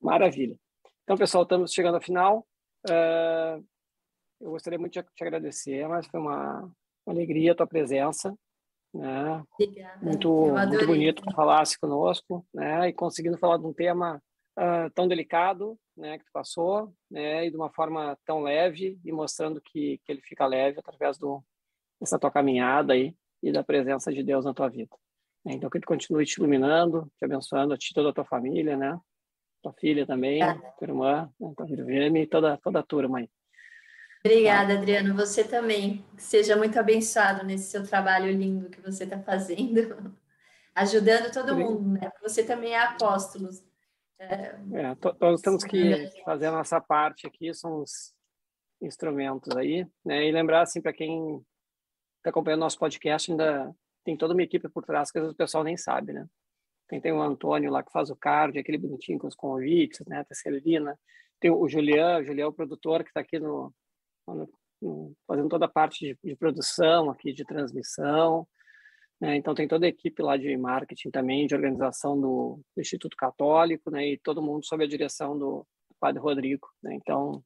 [0.00, 0.56] Maravilha.
[1.02, 2.46] Então, pessoal, estamos chegando ao final.
[2.88, 3.62] Uh,
[4.40, 6.62] eu gostaria muito de te agradecer, mas foi uma,
[7.04, 8.34] uma alegria a tua presença
[8.94, 9.42] né?
[9.54, 10.04] Obrigada.
[10.04, 12.88] Muito, muito bonito que falasse conosco, né?
[12.88, 14.22] E conseguindo falar de um tema
[14.58, 16.18] uh, tão delicado, né?
[16.18, 17.46] Que tu passou, né?
[17.46, 21.42] E de uma forma tão leve e mostrando que, que ele fica leve através do
[22.00, 24.96] dessa tua caminhada aí e da presença de Deus na tua vida.
[25.46, 28.98] Então que ele continue te iluminando, te abençoando a ti toda a tua família, né?
[29.62, 30.40] Tua filha também,
[30.76, 31.54] tua irmã, né?
[31.56, 33.30] tua irmã e toda toda a turma aí.
[34.24, 35.16] Obrigada, Adriano.
[35.16, 36.04] Você também.
[36.16, 40.16] Seja muito abençoado nesse seu trabalho lindo que você está fazendo,
[40.74, 42.10] ajudando todo mundo, né?
[42.22, 43.50] Você também é apóstolo.
[44.20, 48.14] É, é, todos temos que fazer a nossa parte aqui, são os
[48.80, 50.24] instrumentos aí, né?
[50.24, 51.44] E lembrar, assim, para quem
[52.18, 55.36] está acompanhando nosso podcast, ainda tem toda uma equipe por trás que às vezes o
[55.36, 56.24] pessoal nem sabe, né?
[56.86, 60.24] Tem, tem o Antônio lá que faz o card, aquele bonitinho com os convites, né?
[60.30, 60.96] A Celina.
[61.40, 63.74] Tem o Julião, o Julião é o produtor que está aqui no,
[65.26, 68.46] fazendo toda a parte de, de produção aqui, de transmissão.
[69.20, 69.36] Né?
[69.36, 74.08] Então, tem toda a equipe lá de marketing também, de organização do, Instituto Católico, né?
[74.08, 75.66] e todo mundo sob a direção do
[76.00, 76.68] Padre Rodrigo.
[76.82, 76.94] Né?
[76.94, 77.42] Então,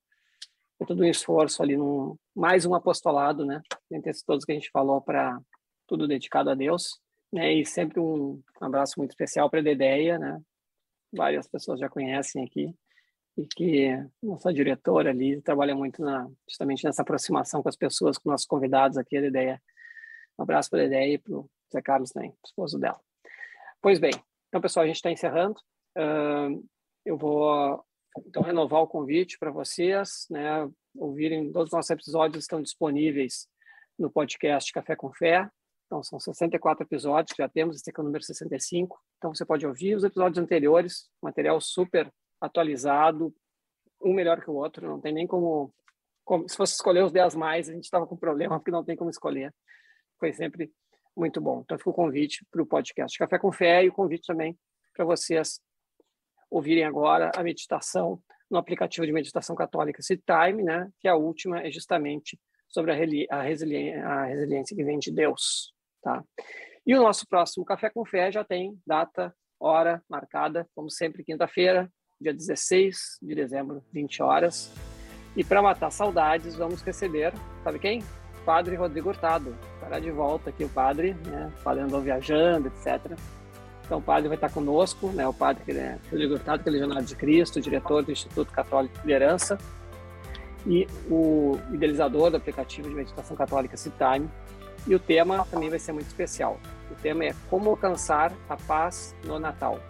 [0.80, 3.60] é todo um esforço ali, num, mais um apostolado, né?
[3.90, 5.38] entre esses todos que a gente falou, para
[5.86, 6.98] tudo dedicado a Deus.
[7.32, 7.54] Né?
[7.54, 10.40] E sempre um abraço muito especial para a Dedeia, né?
[11.12, 12.74] várias pessoas já conhecem aqui,
[13.36, 13.88] e que
[14.22, 18.96] nossa diretora ali trabalha muito na, justamente nessa aproximação com as pessoas, com nossos convidados
[18.96, 19.60] aqui, a.
[20.38, 20.84] Um abraço para a
[21.14, 23.00] e para o Zé Carlos também, esposo dela.
[23.82, 24.12] Pois bem,
[24.48, 25.58] então pessoal, a gente está encerrando.
[25.96, 26.64] Uh,
[27.04, 27.84] eu vou
[28.26, 33.46] então renovar o convite para vocês, né, ouvirem todos os nossos episódios estão disponíveis
[33.98, 35.48] no podcast Café com Fé.
[35.86, 38.98] Então são 64 episódios que já temos, esse aqui é o número 65.
[39.18, 42.10] Então você pode ouvir os episódios anteriores, material super
[42.40, 43.34] atualizado,
[44.02, 45.72] um melhor que o outro, não tem nem como,
[46.24, 48.96] como se fosse escolher os 10 mais, a gente estava com problema porque não tem
[48.96, 49.54] como escolher.
[50.18, 50.72] Foi sempre
[51.16, 51.62] muito bom.
[51.64, 54.56] Então fica o convite para o podcast Café com Fé e o convite também
[54.94, 55.60] para vocês
[56.50, 60.88] ouvirem agora a meditação no aplicativo de meditação católica Seed Time, né?
[61.00, 62.94] Que a última é justamente sobre a,
[63.36, 65.72] a, resiliência, a resiliência que vem de Deus,
[66.02, 66.22] tá?
[66.86, 71.90] E o nosso próximo Café com Fé já tem data, hora marcada, como sempre, quinta-feira,
[72.20, 74.72] dia 16 de dezembro, 20 horas.
[75.36, 78.02] E para matar saudades, vamos receber, sabe quem?
[78.44, 79.54] Padre Rodrigo Hurtado.
[79.74, 81.52] Estará de volta aqui o padre, né?
[81.58, 83.18] O padre andou viajando, etc.
[83.84, 85.26] Então o padre vai estar conosco, né?
[85.28, 88.94] O padre que é Rodrigo Hurtado, que é legionário de Cristo, diretor do Instituto Católico
[88.94, 89.58] de Liderança
[90.66, 94.28] e o idealizador do aplicativo de meditação católica Citime.
[94.86, 96.58] E o tema também vai ser muito especial.
[96.90, 99.80] O tema é como alcançar a paz no Natal.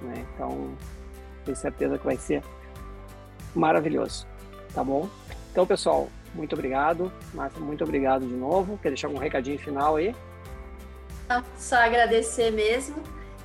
[0.00, 0.26] Né?
[0.34, 0.74] Então,
[1.48, 2.42] tenho certeza que vai ser
[3.54, 4.26] maravilhoso.
[4.74, 5.08] Tá bom?
[5.50, 7.10] Então, pessoal, muito obrigado.
[7.32, 8.78] Márcia, muito obrigado de novo.
[8.78, 10.14] Quer deixar um recadinho final aí?
[11.56, 13.02] Só agradecer mesmo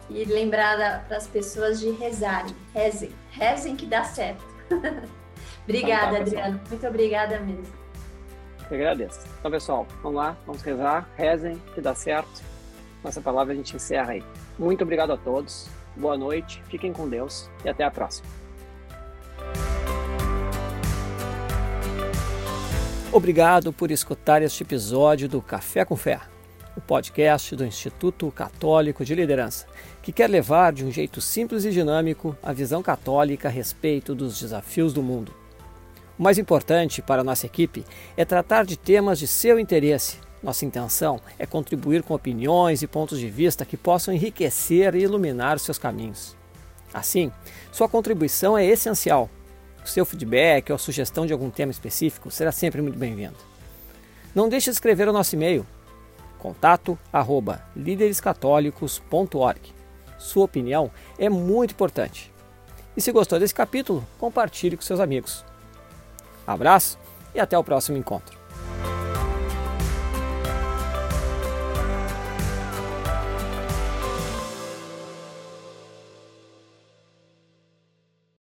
[0.10, 2.56] e lembrar para as pessoas de rezarem.
[2.74, 3.12] Rezem.
[3.32, 4.44] Rezem que dá certo.
[5.64, 6.62] obrigada, então tá, Adriano.
[6.70, 7.74] Muito obrigada mesmo.
[8.70, 9.22] Eu agradeço.
[9.40, 11.08] Então, pessoal, vamos lá, vamos rezar.
[11.16, 12.42] Rezem que dá certo.
[13.04, 14.24] Nossa palavra a gente encerra aí.
[14.58, 15.70] Muito obrigado a todos.
[15.96, 18.28] Boa noite, fiquem com Deus e até a próxima.
[23.12, 26.20] Obrigado por escutar este episódio do Café com Fé,
[26.76, 29.68] o podcast do Instituto Católico de Liderança,
[30.02, 34.40] que quer levar de um jeito simples e dinâmico a visão católica a respeito dos
[34.40, 35.32] desafios do mundo.
[36.18, 37.86] O mais importante para a nossa equipe
[38.18, 40.18] é tratar de temas de seu interesse.
[40.44, 45.56] Nossa intenção é contribuir com opiniões e pontos de vista que possam enriquecer e iluminar
[45.56, 46.36] os seus caminhos.
[46.94, 47.32] Assim,
[47.72, 49.30] sua contribuição é essencial
[49.84, 53.36] o seu feedback ou sugestão de algum tema específico será sempre muito bem-vindo.
[54.34, 55.66] Não deixe de escrever o nosso e-mail
[56.40, 59.74] contato arroba líderescatólicos.org.
[60.18, 62.32] Sua opinião é muito importante.
[62.96, 65.46] E se gostou desse capítulo, compartilhe com seus amigos.
[66.46, 66.98] Abraço
[67.34, 68.43] e até o próximo encontro.